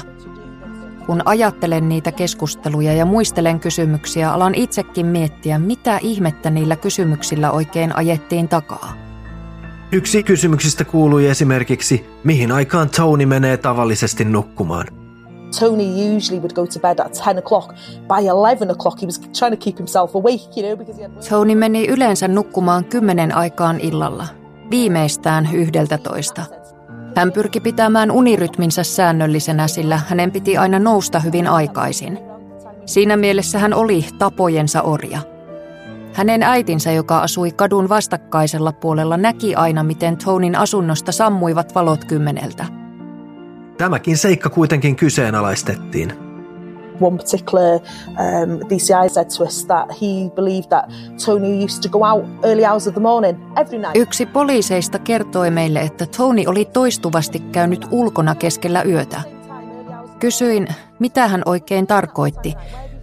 Kun 1.07 1.21
ajattelen 1.25 1.89
niitä 1.89 2.11
keskusteluja 2.11 2.93
ja 2.93 3.05
muistelen 3.05 3.59
kysymyksiä, 3.59 4.33
alan 4.33 4.55
itsekin 4.55 5.05
miettiä, 5.05 5.59
mitä 5.59 5.97
ihmettä 6.01 6.49
niillä 6.49 6.75
kysymyksillä 6.75 7.51
oikein 7.51 7.95
ajettiin 7.95 8.47
takaa. 8.47 8.93
Yksi 9.91 10.23
kysymyksistä 10.23 10.85
kuului 10.85 11.27
esimerkiksi, 11.27 12.05
mihin 12.23 12.51
aikaan 12.51 12.89
Tony 12.89 13.25
menee 13.25 13.57
tavallisesti 13.57 14.25
nukkumaan. 14.25 14.87
Tony 15.59 16.15
usually 16.17 16.39
would 16.39 16.53
go 16.53 16.65
to 16.65 16.79
bed 16.79 16.99
at 16.99 17.21
10 17.25 17.43
o'clock. 17.43 17.73
By 18.07 18.27
11 18.27 18.73
o'clock 18.73 19.01
he 19.01 19.05
was 19.05 19.19
trying 19.19 19.59
to 19.59 19.63
keep 19.63 19.77
himself 19.77 20.15
awake, 20.15 20.43
you 20.57 20.63
know, 20.67 20.77
because 20.77 21.01
he 21.01 21.03
had... 21.03 21.11
Tony 21.29 21.55
meni 21.55 21.87
yleensä 21.87 22.27
nukkumaan 22.27 22.85
kymmenen 22.85 23.35
aikaan 23.35 23.79
illalla, 23.79 24.27
viimeistään 24.71 25.49
yhdeltä 25.53 25.97
toista. 25.97 26.45
Hän 27.17 27.31
pyrki 27.31 27.59
pitämään 27.59 28.11
unirytminsä 28.11 28.83
säännöllisenä, 28.83 29.67
sillä 29.67 30.01
hänen 30.07 30.31
piti 30.31 30.57
aina 30.57 30.79
nousta 30.79 31.19
hyvin 31.19 31.47
aikaisin. 31.47 32.19
Siinä 32.85 33.17
mielessä 33.17 33.59
hän 33.59 33.73
oli 33.73 34.05
tapojensa 34.17 34.81
orja. 34.81 35.19
Hänen 36.13 36.43
äitinsä, 36.43 36.91
joka 36.91 37.19
asui 37.19 37.51
kadun 37.51 37.89
vastakkaisella 37.89 38.71
puolella, 38.71 39.17
näki 39.17 39.55
aina, 39.55 39.83
miten 39.83 40.17
Tonin 40.17 40.55
asunnosta 40.55 41.11
sammuivat 41.11 41.75
valot 41.75 42.05
kymmeneltä. 42.05 42.65
Tämäkin 43.77 44.17
seikka 44.17 44.49
kuitenkin 44.49 44.95
kyseenalaistettiin. 44.95 46.26
One 47.01 47.17
particular 47.17 47.79
um, 48.07 48.59
DCI 48.69 49.09
said 49.09 49.29
to 49.37 49.43
us 49.43 49.65
that 49.65 49.91
he 50.01 50.29
believed 50.35 50.69
that 50.69 50.89
Tony 51.25 51.63
used 51.63 51.83
to 51.83 51.89
go 51.89 52.03
out 52.05 52.25
early 52.43 52.65
hours 52.65 52.87
of 52.87 52.93
the 52.93 53.01
morning 53.01 53.37
every 53.57 53.77
night. 53.77 53.95
Yksi 53.95 54.25
poliiseista 54.25 54.99
kertoi 54.99 55.51
meille, 55.51 55.79
että 55.79 56.05
Tony 56.05 56.43
oli 56.47 56.65
toistuvasti 56.65 57.39
käynyt 57.39 57.87
ulkona 57.91 58.35
keskellä 58.35 58.83
yötä. 58.83 59.21
Kysyin, 60.19 60.67
mitä 60.99 61.27
hän 61.27 61.41
oikein 61.45 61.87
tarkoitti, 61.87 62.53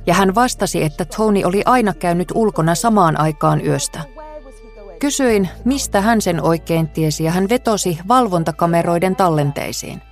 ja 0.07 0.15
hän 0.15 0.35
vastasi, 0.35 0.83
että 0.83 1.05
Tony 1.05 1.45
oli 1.45 1.63
aina 1.65 1.95
käynyt 1.95 2.33
ulkona 2.35 2.75
samaan 2.75 3.21
aikaan 3.21 3.67
yöstä. 3.67 4.01
Kysyin, 4.99 5.49
mistä 5.65 6.01
hän 6.01 6.21
sen 6.21 6.43
oikein 6.43 6.89
tiesi, 6.89 7.25
ja 7.25 7.31
hän 7.31 7.49
vetosi 7.49 7.99
valvontakameroiden 8.09 9.17
tallenteisiin. 9.17 10.03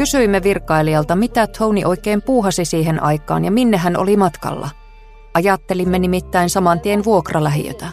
Kysyimme 0.00 0.42
virkailijalta, 0.42 1.16
mitä 1.16 1.46
Tony 1.46 1.80
oikein 1.84 2.22
puuhasi 2.22 2.64
siihen 2.64 3.02
aikaan 3.02 3.44
ja 3.44 3.50
minne 3.50 3.76
hän 3.76 3.96
oli 3.96 4.16
matkalla. 4.16 4.68
Ajattelimme 5.34 5.98
nimittäin 5.98 6.50
saman 6.50 6.80
tien 6.80 7.04
vuokralähiötä. 7.04 7.86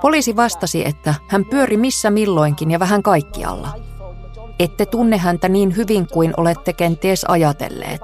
Poliisi 0.00 0.36
vastasi, 0.36 0.86
että 0.86 1.14
hän 1.28 1.44
pyöri 1.44 1.76
missä 1.76 2.10
milloinkin 2.10 2.70
ja 2.70 2.80
vähän 2.80 3.02
kaikkialla. 3.02 3.68
Ette 4.58 4.86
tunne 4.86 5.16
häntä 5.16 5.48
niin 5.48 5.76
hyvin 5.76 6.06
kuin 6.12 6.34
olette 6.36 6.72
kenties 6.72 7.24
ajatelleet. 7.24 8.00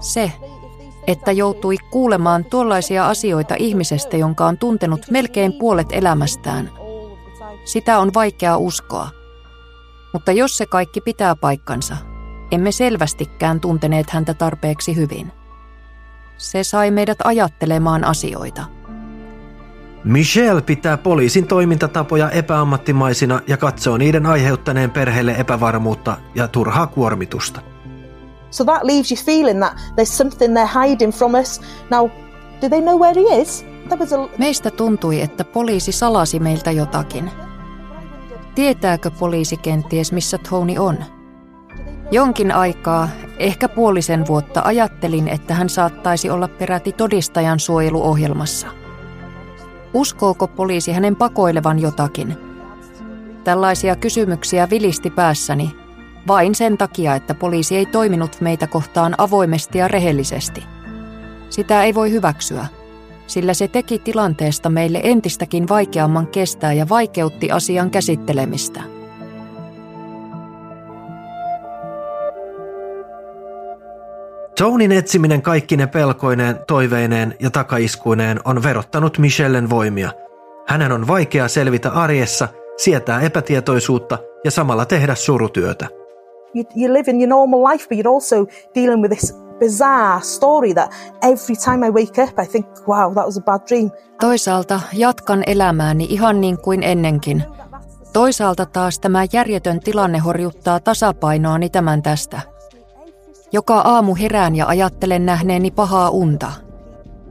Se, 0.00 0.32
että 1.06 1.32
joutui 1.32 1.76
kuulemaan 1.90 2.44
tuollaisia 2.44 3.08
asioita 3.08 3.54
ihmisestä, 3.58 4.16
jonka 4.16 4.46
on 4.46 4.58
tuntenut 4.58 5.06
melkein 5.10 5.52
puolet 5.52 5.88
elämästään. 5.92 6.70
Sitä 7.64 7.98
on 7.98 8.14
vaikea 8.14 8.56
uskoa. 8.56 9.17
Mutta 10.12 10.32
jos 10.32 10.56
se 10.56 10.66
kaikki 10.66 11.00
pitää 11.00 11.36
paikkansa, 11.36 11.96
emme 12.50 12.72
selvästikään 12.72 13.60
tunteneet 13.60 14.10
häntä 14.10 14.34
tarpeeksi 14.34 14.96
hyvin. 14.96 15.32
Se 16.36 16.64
sai 16.64 16.90
meidät 16.90 17.18
ajattelemaan 17.24 18.04
asioita. 18.04 18.64
Michelle 20.04 20.62
pitää 20.62 20.96
poliisin 20.96 21.46
toimintatapoja 21.46 22.30
epäammattimaisina 22.30 23.40
ja 23.46 23.56
katsoo 23.56 23.96
niiden 23.96 24.26
aiheuttaneen 24.26 24.90
perheelle 24.90 25.32
epävarmuutta 25.32 26.16
ja 26.34 26.48
turhaa 26.48 26.86
kuormitusta. 26.86 27.60
So 28.50 28.64
that 28.64 28.84
leaves 28.84 29.12
you 29.12 29.18
feeling 29.24 29.60
that 29.60 29.72
there's 29.72 30.16
something 30.16 30.54
they're 30.54 30.88
hiding 30.88 31.12
from 31.12 31.34
us. 31.34 31.60
Now, 31.90 32.10
do 32.62 32.68
they 32.68 32.80
know 32.80 33.00
where 33.00 33.20
he 33.20 33.40
is? 33.40 33.66
A... 33.90 34.28
Meistä 34.38 34.70
tuntui, 34.70 35.20
että 35.20 35.44
poliisi 35.44 35.92
salasi 35.92 36.40
meiltä 36.40 36.70
jotakin. 36.70 37.30
Tietääkö 38.58 39.10
poliisi 39.10 39.56
kenties, 39.56 40.12
missä 40.12 40.38
Tony 40.50 40.78
on? 40.78 40.98
Jonkin 42.10 42.52
aikaa, 42.52 43.08
ehkä 43.38 43.68
puolisen 43.68 44.26
vuotta, 44.26 44.62
ajattelin, 44.64 45.28
että 45.28 45.54
hän 45.54 45.68
saattaisi 45.68 46.30
olla 46.30 46.48
peräti 46.48 46.92
todistajan 46.92 47.60
suojeluohjelmassa. 47.60 48.66
Uskooko 49.94 50.48
poliisi 50.48 50.92
hänen 50.92 51.16
pakoilevan 51.16 51.78
jotakin? 51.78 52.36
Tällaisia 53.44 53.96
kysymyksiä 53.96 54.70
vilisti 54.70 55.10
päässäni, 55.10 55.76
vain 56.28 56.54
sen 56.54 56.78
takia, 56.78 57.14
että 57.14 57.34
poliisi 57.34 57.76
ei 57.76 57.86
toiminut 57.86 58.40
meitä 58.40 58.66
kohtaan 58.66 59.14
avoimesti 59.18 59.78
ja 59.78 59.88
rehellisesti. 59.88 60.64
Sitä 61.50 61.82
ei 61.82 61.94
voi 61.94 62.10
hyväksyä, 62.10 62.66
sillä 63.28 63.54
se 63.54 63.68
teki 63.68 63.98
tilanteesta 63.98 64.70
meille 64.70 65.00
entistäkin 65.02 65.68
vaikeamman 65.68 66.26
kestää 66.26 66.72
ja 66.72 66.88
vaikeutti 66.88 67.50
asian 67.50 67.90
käsittelemistä. 67.90 68.82
Tonin 74.58 74.92
etsiminen 74.92 75.42
kaikkine 75.42 75.86
pelkoineen, 75.86 76.58
toiveineen 76.66 77.34
ja 77.40 77.50
takaiskuineen 77.50 78.40
on 78.44 78.62
verottanut 78.62 79.18
Michellen 79.18 79.70
voimia. 79.70 80.10
Hänen 80.66 80.92
on 80.92 81.08
vaikea 81.08 81.48
selvitä 81.48 81.90
arjessa, 81.90 82.48
sietää 82.76 83.20
epätietoisuutta 83.20 84.18
ja 84.44 84.50
samalla 84.50 84.84
tehdä 84.84 85.14
surutyötä. 85.14 85.88
You, 86.54 86.64
you 86.76 86.94
live 86.94 87.10
in 87.10 87.20
your 87.20 87.28
normal 87.28 87.64
life, 87.64 87.86
but 87.88 87.98
you're 87.98 88.14
also 88.14 88.46
dealing 88.74 89.02
with 89.02 89.18
this 89.18 89.47
bizarre 89.58 90.20
story 90.22 90.74
that 90.74 90.92
every 91.22 91.56
time 91.64 91.86
I 91.86 91.90
wake 91.90 92.22
up, 92.22 92.38
I 92.38 92.46
think, 92.46 92.66
wow, 92.88 93.14
that 93.14 93.26
was 93.26 93.36
a 93.36 93.40
bad 93.40 93.60
dream. 93.68 93.90
Toisaalta 94.20 94.80
jatkan 94.92 95.42
elämääni 95.46 96.06
ihan 96.10 96.40
niin 96.40 96.58
kuin 96.58 96.82
ennenkin. 96.82 97.44
Toisaalta 98.12 98.66
taas 98.66 98.98
tämä 98.98 99.24
järjetön 99.32 99.80
tilanne 99.80 100.18
horjuttaa 100.18 100.80
tasapainoani 100.80 101.70
tämän 101.70 102.02
tästä. 102.02 102.40
Joka 103.52 103.78
aamu 103.78 104.14
herään 104.14 104.56
ja 104.56 104.66
ajattelen 104.66 105.26
nähneeni 105.26 105.70
pahaa 105.70 106.10
unta. 106.10 106.52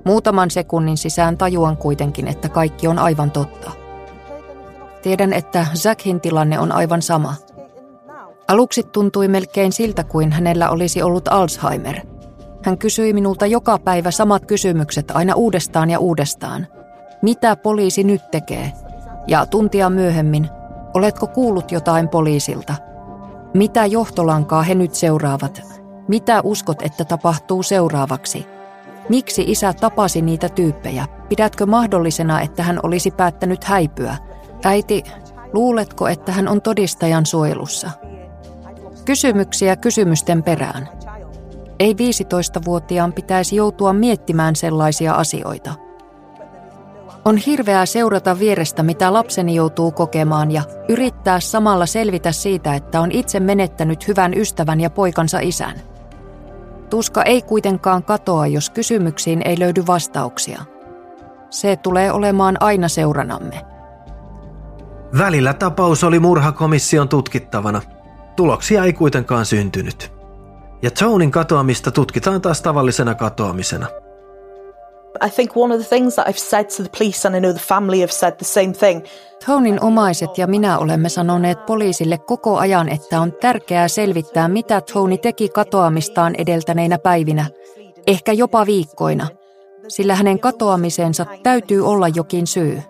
Muutaman 0.06 0.52
sekunnin 0.52 0.98
sisään 0.98 1.38
tajuan 1.38 1.78
kuitenkin, 1.78 2.28
että 2.28 2.50
kaikki 2.50 2.88
on 2.88 3.00
aivan 3.00 3.32
totta. 3.32 3.72
Tiedän, 5.02 5.34
että 5.34 5.66
Zackin 5.76 6.22
tilanne 6.22 6.60
on 6.60 6.72
aivan 6.72 7.02
sama. 7.02 7.36
Aluksi 8.48 8.84
tuntui 8.84 9.28
melkein 9.28 9.74
siltä, 9.74 10.04
kuin 10.04 10.32
hänellä 10.32 10.70
olisi 10.70 11.02
ollut 11.02 11.28
Alzheimer. 11.28 12.02
Hän 12.68 12.78
kysyi 12.78 13.14
minulta 13.14 13.46
joka 13.46 13.80
päivä 13.80 14.12
samat 14.12 14.46
kysymykset 14.46 15.12
aina 15.12 15.36
uudestaan 15.36 15.90
ja 15.90 16.00
uudestaan. 16.00 16.68
Mitä 17.22 17.56
poliisi 17.56 18.04
nyt 18.04 18.32
tekee? 18.32 18.72
Ja 19.28 19.46
tuntia 19.46 19.90
myöhemmin, 19.90 20.50
oletko 20.94 21.28
kuullut 21.28 21.72
jotain 21.72 22.10
poliisilta? 22.10 22.76
Mitä 23.54 23.86
johtolankaa 23.86 24.62
he 24.62 24.76
nyt 24.76 24.96
seuraavat? 24.96 25.62
Mitä 26.08 26.42
uskot, 26.44 26.82
että 26.82 27.06
tapahtuu 27.06 27.64
seuraavaksi? 27.64 28.46
Miksi 29.10 29.44
isä 29.48 29.74
tapasi 29.74 30.22
niitä 30.22 30.50
tyyppejä? 30.50 31.08
Pidätkö 31.30 31.66
mahdollisena, 31.66 32.42
että 32.42 32.64
hän 32.64 32.80
olisi 32.84 33.12
päättänyt 33.12 33.64
häipyä? 33.64 34.16
Äiti, 34.64 35.04
luuletko, 35.54 36.08
että 36.08 36.32
hän 36.32 36.48
on 36.48 36.62
todistajan 36.62 37.26
suojelussa? 37.26 37.92
Kysymyksiä 39.06 39.76
kysymysten 39.76 40.44
perään. 40.44 40.90
Ei 41.80 41.94
15-vuotiaan 41.94 43.14
pitäisi 43.14 43.56
joutua 43.56 43.94
miettimään 43.94 44.56
sellaisia 44.56 45.14
asioita. 45.14 45.74
On 47.26 47.38
hirveää 47.38 47.86
seurata 47.86 48.40
vierestä, 48.40 48.84
mitä 48.84 49.14
lapseni 49.14 49.56
joutuu 49.56 49.92
kokemaan 49.92 50.52
ja 50.52 50.62
yrittää 50.90 51.40
samalla 51.40 51.86
selvitä 51.86 52.32
siitä, 52.32 52.76
että 52.76 53.02
on 53.02 53.12
itse 53.12 53.40
menettänyt 53.40 54.08
hyvän 54.08 54.34
ystävän 54.34 54.80
ja 54.80 54.90
poikansa 54.90 55.40
isän. 55.40 55.76
Tuska 56.90 57.24
ei 57.24 57.42
kuitenkaan 57.42 58.04
katoa, 58.04 58.48
jos 58.48 58.70
kysymyksiin 58.70 59.42
ei 59.46 59.60
löydy 59.60 59.88
vastauksia. 59.88 60.62
Se 61.50 61.76
tulee 61.76 62.12
olemaan 62.12 62.58
aina 62.60 62.88
seuranamme. 62.88 63.66
Välillä 65.18 65.54
tapaus 65.54 66.04
oli 66.04 66.20
murhakomission 66.20 67.10
tutkittavana. 67.10 67.82
Tuloksia 68.36 68.84
ei 68.84 68.94
kuitenkaan 68.94 69.46
syntynyt. 69.46 70.17
Ja 70.82 70.92
Tonin 70.92 71.32
katoamista 71.32 71.92
tutkitaan 71.92 72.42
taas 72.42 72.62
tavallisena 72.62 73.16
katoamisena. 73.16 73.88
I 75.26 75.30
think 75.30 75.58
one 75.58 75.76
of 75.76 75.82
the 75.82 75.96
things 75.96 76.16
that 76.16 76.28
I've 76.28 76.38
said 76.38 76.66
to 76.66 76.84
the 76.84 76.90
police 76.98 77.28
and 77.28 77.36
I 77.36 77.40
know 77.40 77.52
the 77.52 77.66
family 77.68 78.00
have 78.00 78.12
said 78.12 78.34
the 78.36 78.46
same 78.46 78.74
thing. 78.74 79.06
Tonin 79.46 79.84
omaiset 79.84 80.38
ja 80.38 80.48
minä 80.48 80.80
olemme 80.80 81.10
sanoneet 81.10 81.66
poliisille 81.66 82.18
koko 82.18 82.58
ajan, 82.58 82.90
että 82.90 83.22
on 83.22 83.34
tärkeää 83.34 83.88
selvittää, 83.88 84.48
mitä 84.48 84.82
Tony 84.82 85.18
teki 85.18 85.50
katoamistaan 85.50 86.36
edeltäneinä 86.38 86.98
päivinä, 86.98 87.46
ehkä 88.08 88.34
jopa 88.34 88.66
viikkoina, 88.66 89.28
sillä 89.88 90.16
hänen 90.16 90.40
katoamisensa 90.40 91.26
täytyy 91.44 91.88
olla 91.88 92.08
jokin 92.08 92.48
syy. 92.48 92.82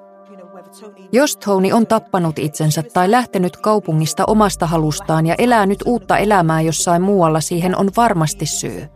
Jos 1.12 1.38
Tony 1.38 1.72
on 1.72 1.88
tappanut 1.88 2.39
itsensä 2.39 2.84
tai 2.84 3.12
lähtenyt 3.12 3.58
kaupungista 3.58 4.24
omasta 4.28 4.65
halustaan 4.65 5.26
ja 5.26 5.36
elää 5.38 5.65
nyt 5.65 5.84
uutta 5.86 6.17
elämää 6.17 6.62
jossain 6.62 7.02
muualla, 7.02 7.41
siihen 7.41 7.78
on 7.78 7.89
varmasti 7.98 8.46
syy. 8.46 8.88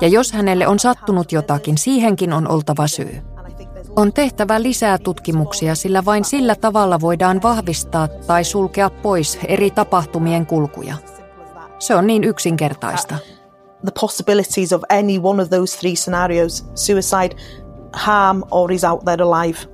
Ja 0.00 0.08
jos 0.08 0.32
hänelle 0.32 0.66
on 0.66 0.78
sattunut 0.78 1.32
jotakin, 1.32 1.78
siihenkin 1.78 2.32
on 2.32 2.48
oltava 2.48 2.86
syy. 2.86 3.22
On 3.96 4.12
tehtävä 4.12 4.62
lisää 4.62 4.98
tutkimuksia, 4.98 5.74
sillä 5.74 6.04
vain 6.04 6.24
sillä 6.24 6.54
tavalla 6.54 7.00
voidaan 7.00 7.42
vahvistaa 7.42 8.08
tai 8.08 8.44
sulkea 8.44 8.90
pois 8.90 9.38
eri 9.48 9.70
tapahtumien 9.70 10.46
kulkuja. 10.46 10.96
Se 11.78 11.94
on 11.94 12.06
niin 12.06 12.24
yksinkertaista. 12.24 13.18
The 13.84 13.92
possibilities 14.00 14.72
of 14.72 14.82
any 14.88 15.18
one 15.22 15.42
of 15.42 15.50
those 15.50 15.78
three 15.78 15.94
scenarios 15.94 16.66
suicide, 16.74 17.36
harm, 17.92 18.42
or 18.50 18.72
is 18.72 18.84
out 18.84 19.04
there 19.04 19.24
alive. 19.24 19.73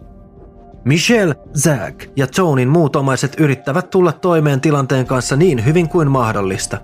Michelle, 0.85 1.35
Zach 1.59 2.09
ja 2.16 2.27
Tonin 2.27 2.69
muut 2.69 2.97
omaiset 2.97 3.40
yrittävät 3.40 3.90
tulla 3.90 4.12
toimeen 4.12 4.61
tilanteen 4.61 5.07
kanssa 5.07 5.37
niin 5.37 5.64
hyvin 5.64 5.88
kuin 5.88 6.11
mahdollista. 6.11 6.79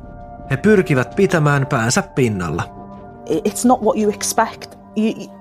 He 0.51 0.57
pyrkivät 0.57 1.17
pitämään 1.17 1.67
päänsä 1.67 2.03
pinnalla. 2.03 2.63
It's 3.31 3.65
not 3.65 3.83
what 3.83 3.97
you 3.97 4.13
expect. 4.13 4.77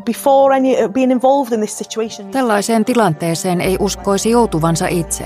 Before 0.06 0.56
any, 0.56 0.90
being 0.94 1.12
involved 1.12 1.54
in 1.54 1.60
this 1.60 1.78
situation. 1.78 2.28
Tällaiseen 2.32 2.86
tilanteeseen 2.86 3.62
ei 3.62 3.78
uskoisi 3.80 4.30
joutuvansa 4.30 4.88
itse. 4.88 5.26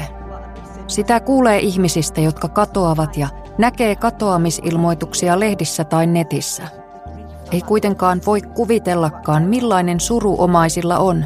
Sitä 0.88 1.20
kuulee 1.20 1.60
ihmisistä, 1.60 2.22
jotka 2.22 2.48
katoavat 2.48 3.18
ja 3.18 3.28
näkee 3.58 3.96
katoamisilmoituksia 3.96 5.40
lehdissä 5.40 5.84
tai 5.84 6.08
netissä. 6.08 6.64
Ei 7.52 7.62
kuitenkaan 7.62 8.22
voi 8.26 8.42
kuvitellakaan, 8.42 9.44
millainen 9.44 10.00
suru 10.00 10.36
omaisilla 10.38 10.98
on 10.98 11.26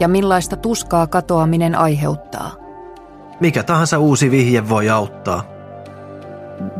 ja 0.00 0.08
millaista 0.08 0.56
tuskaa 0.56 1.06
katoaminen 1.06 1.74
aiheuttaa. 1.74 2.50
Mikä 3.40 3.62
tahansa 3.62 3.98
uusi 3.98 4.30
vihje 4.30 4.68
voi 4.68 4.90
auttaa. 4.90 5.42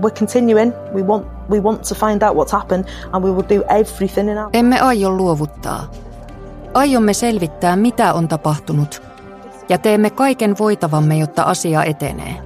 We're 0.01 0.19
continuing. 0.19 0.73
We 0.95 1.03
want, 1.03 1.27
we 1.51 1.61
want 1.61 1.83
to 1.83 1.95
find 1.95 2.23
out 2.23 2.37
what's 2.37 2.53
happened 2.53 2.85
and 3.13 3.25
we 3.25 3.31
will 3.31 3.49
do 3.49 3.75
everything 3.75 4.31
in 4.31 4.39
our... 4.39 4.51
Emme 4.53 4.81
aio 4.81 5.11
luovuttaa. 5.11 5.91
Aiomme 6.75 7.13
selvittää, 7.13 7.77
mitä 7.77 8.13
on 8.13 8.29
tapahtunut, 8.29 9.03
ja 9.69 9.79
teemme 9.79 10.11
kaiken 10.11 10.59
voitavamme, 10.59 11.19
jotta 11.19 11.43
asia 11.43 11.85
etenee. 11.85 12.37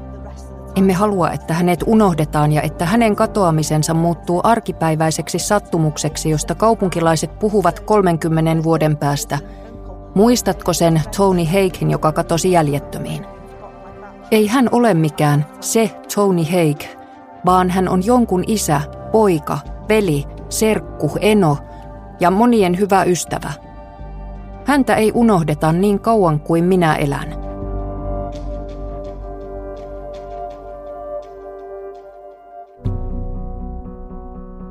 Emme 0.77 0.93
halua, 0.93 1.31
että 1.31 1.55
hänet 1.55 1.85
unohdetaan 1.87 2.53
ja 2.53 2.63
että 2.63 2.87
hänen 2.87 3.17
katoamisensa 3.17 3.95
muuttuu 3.95 4.41
arkipäiväiseksi 4.45 5.39
sattumukseksi, 5.39 6.31
josta 6.31 6.55
kaupunkilaiset 6.55 7.39
puhuvat 7.39 7.81
30 7.81 8.63
vuoden 8.63 8.97
päästä. 8.97 9.39
Muistatko 10.19 10.73
sen 10.73 11.03
Tony 11.17 11.45
Haigin, 11.45 11.91
joka 11.91 12.13
katosi 12.13 12.53
jäljettömiin? 12.53 13.27
Ei 14.31 14.47
hän 14.47 14.69
ole 14.73 14.95
mikään 14.95 15.47
se 15.61 15.91
Tony 16.15 16.43
Haig, 16.53 16.81
vaan 17.47 17.71
hän 17.71 17.89
on 17.89 18.07
jonkun 18.07 18.45
isä, 18.47 18.81
poika, 19.13 19.59
veli, 19.89 20.25
serkku, 20.49 21.11
eno 21.21 21.57
ja 22.21 22.31
monien 22.31 22.79
hyvä 22.79 23.03
ystävä. 23.03 23.53
Häntä 24.65 24.95
ei 24.95 25.13
unohdeta 25.15 25.73
niin 25.73 26.01
kauan 26.01 26.41
kuin 26.41 26.65
minä 26.65 26.97
elän. 26.97 27.35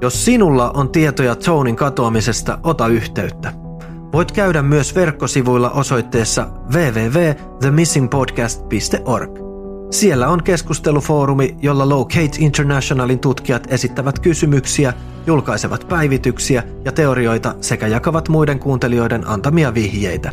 Jos 0.02 0.26
sinulla 0.26 0.72
on 0.72 0.90
tietoja 0.90 1.36
Tonin 1.36 1.76
katoamisesta, 1.76 2.60
ota 2.64 2.88
yhteyttä. 2.88 3.66
Voit 4.13 4.32
käydä 4.32 4.62
myös 4.62 4.96
verkkosivuilla 4.96 5.70
osoitteessa 5.70 6.48
www.themissingpodcast.org. 6.74 9.48
Siellä 9.91 10.28
on 10.28 10.43
keskustelufoorumi, 10.43 11.56
jolla 11.62 11.89
Locate 11.89 12.38
Internationalin 12.39 13.20
tutkijat 13.20 13.72
esittävät 13.72 14.20
kysymyksiä, 14.20 14.93
julkaisevat 15.28 15.88
päivityksiä 15.88 16.63
ja 16.86 16.91
teorioita 16.91 17.56
sekä 17.62 17.88
jakavat 17.88 18.30
muiden 18.30 18.60
kuuntelijoiden 18.60 19.28
antamia 19.28 19.74
vihjeitä. 19.74 20.32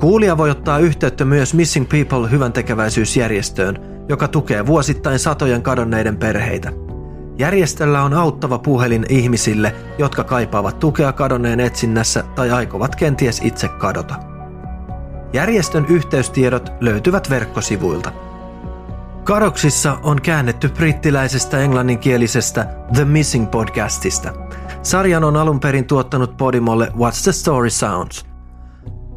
Kuulija 0.00 0.38
voi 0.38 0.50
ottaa 0.50 0.78
yhteyttä 0.78 1.24
myös 1.24 1.54
Missing 1.54 1.88
People 1.88 2.30
hyvän 2.30 2.52
tekeväisyysjärjestöön, 2.52 3.78
joka 4.08 4.28
tukee 4.28 4.66
vuosittain 4.66 5.18
satojen 5.18 5.62
kadonneiden 5.62 6.16
perheitä. 6.16 6.72
Järjestöllä 7.38 8.02
on 8.02 8.14
auttava 8.14 8.58
puhelin 8.58 9.06
ihmisille, 9.08 9.74
jotka 9.98 10.24
kaipaavat 10.24 10.78
tukea 10.78 11.12
kadonneen 11.12 11.60
etsinnässä 11.60 12.24
tai 12.34 12.50
aikovat 12.50 12.96
kenties 12.96 13.40
itse 13.44 13.68
kadota. 13.68 14.14
Järjestön 15.32 15.86
yhteystiedot 15.86 16.72
löytyvät 16.80 17.30
verkkosivuilta. 17.30 18.12
Kadoksissa 19.24 19.98
on 20.02 20.22
käännetty 20.22 20.68
brittiläisestä 20.68 21.58
englanninkielisestä 21.58 22.66
The 22.94 23.04
Missing 23.04 23.50
podcastista. 23.50 24.32
Sarjan 24.82 25.24
on 25.24 25.36
alun 25.36 25.60
perin 25.60 25.86
tuottanut 25.86 26.36
Podimolle 26.36 26.86
What's 26.86 27.22
the 27.22 27.32
Story 27.32 27.70
Sounds. 27.70 28.26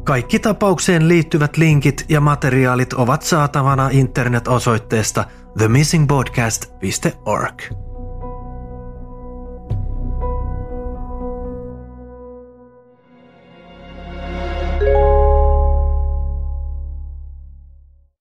Kaikki 0.04 0.38
tapaukseen 0.38 1.08
liittyvät 1.08 1.56
linkit 1.56 2.04
ja 2.08 2.20
materiaalit 2.20 2.92
ovat 2.92 3.22
saatavana 3.22 3.88
internet-osoitteesta 3.92 5.24
themissingpodcast.org. 5.58 7.85